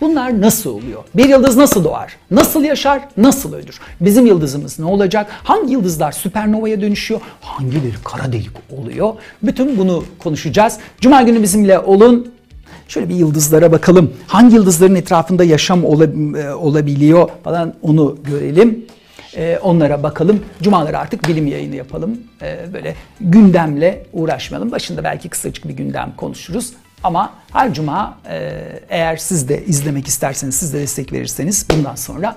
Bunlar 0.00 0.40
nasıl 0.40 0.70
oluyor? 0.70 1.04
Bir 1.14 1.28
yıldız 1.28 1.56
nasıl 1.56 1.84
doğar? 1.84 2.16
Nasıl 2.30 2.64
yaşar? 2.64 3.00
Nasıl 3.16 3.54
ölür? 3.54 3.80
Bizim 4.00 4.26
yıldızımız 4.26 4.78
ne 4.78 4.84
olacak? 4.84 5.26
Hangi 5.44 5.72
yıldızlar 5.72 6.12
süpernovaya 6.12 6.80
dönüşüyor? 6.80 7.20
Hangileri 7.40 7.94
kara 8.04 8.32
delik 8.32 8.50
oluyor? 8.70 9.14
Bütün 9.42 9.78
bunu 9.78 10.04
konuşacağız. 10.18 10.78
Cuma 11.00 11.22
günü 11.22 11.42
bizimle 11.42 11.78
olun. 11.78 12.32
Şöyle 12.88 13.08
bir 13.08 13.14
yıldızlara 13.14 13.72
bakalım. 13.72 14.12
Hangi 14.26 14.54
yıldızların 14.54 14.94
etrafında 14.94 15.44
yaşam 15.44 15.84
e, 15.84 15.86
olabiliyor 16.54 17.28
falan 17.44 17.74
onu 17.82 18.18
görelim. 18.24 18.86
E, 19.36 19.58
onlara 19.62 20.02
bakalım. 20.02 20.44
Cumaları 20.62 20.98
artık 20.98 21.28
bilim 21.28 21.46
yayını 21.46 21.76
yapalım. 21.76 22.20
E, 22.42 22.72
böyle 22.72 22.94
gündemle 23.20 24.06
uğraşmayalım. 24.12 24.72
Başında 24.72 25.04
belki 25.04 25.28
kısacık 25.28 25.68
bir 25.68 25.74
gündem 25.74 26.12
konuşuruz. 26.16 26.72
Ama 27.04 27.32
her 27.52 27.74
cuma 27.74 28.18
e, 28.30 28.62
eğer 28.88 29.16
siz 29.16 29.48
de 29.48 29.64
izlemek 29.64 30.08
isterseniz, 30.08 30.54
siz 30.54 30.74
de 30.74 30.78
destek 30.80 31.12
verirseniz 31.12 31.66
bundan 31.70 31.94
sonra 31.94 32.36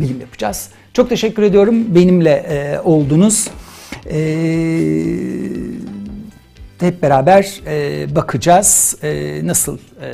bilim 0.00 0.20
yapacağız. 0.20 0.68
Çok 0.92 1.08
teşekkür 1.08 1.42
ediyorum. 1.42 1.94
Benimle 1.94 2.30
e, 2.30 2.80
oldunuz. 2.80 3.48
Eee 4.10 5.95
hep 6.80 7.02
beraber 7.02 7.60
e, 7.66 8.14
bakacağız 8.14 8.96
e, 9.02 9.40
nasıl 9.46 9.78
e, 10.02 10.08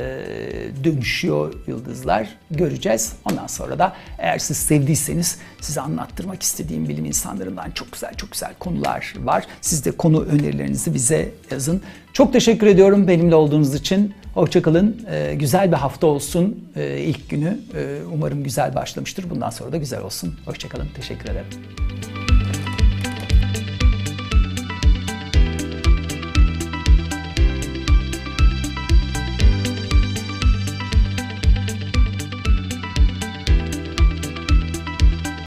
dönüşüyor 0.83 1.53
yıldızlar 1.67 2.27
göreceğiz. 2.51 3.13
Ondan 3.31 3.47
sonra 3.47 3.79
da 3.79 3.93
eğer 4.17 4.37
siz 4.37 4.57
sevdiyseniz 4.57 5.37
size 5.61 5.81
anlattırmak 5.81 6.43
istediğim 6.43 6.89
bilim 6.89 7.05
insanlarından 7.05 7.71
çok 7.71 7.91
güzel 7.91 8.13
çok 8.13 8.31
güzel 8.31 8.53
konular 8.59 9.13
var. 9.19 9.45
Siz 9.61 9.85
de 9.85 9.91
konu 9.91 10.23
önerilerinizi 10.23 10.93
bize 10.93 11.31
yazın. 11.51 11.81
Çok 12.13 12.33
teşekkür 12.33 12.67
ediyorum 12.67 13.07
benimle 13.07 13.35
olduğunuz 13.35 13.75
için. 13.75 14.13
Hoşçakalın. 14.33 15.05
E, 15.11 15.35
güzel 15.35 15.71
bir 15.71 15.77
hafta 15.77 16.07
olsun 16.07 16.69
e, 16.75 16.97
ilk 16.97 17.29
günü. 17.29 17.59
E, 17.75 17.97
umarım 18.13 18.43
güzel 18.43 18.75
başlamıştır. 18.75 19.29
Bundan 19.29 19.49
sonra 19.49 19.71
da 19.71 19.77
güzel 19.77 20.01
olsun. 20.01 20.35
Hoşçakalın. 20.45 20.87
Teşekkür 20.95 21.29
ederim. 21.29 22.22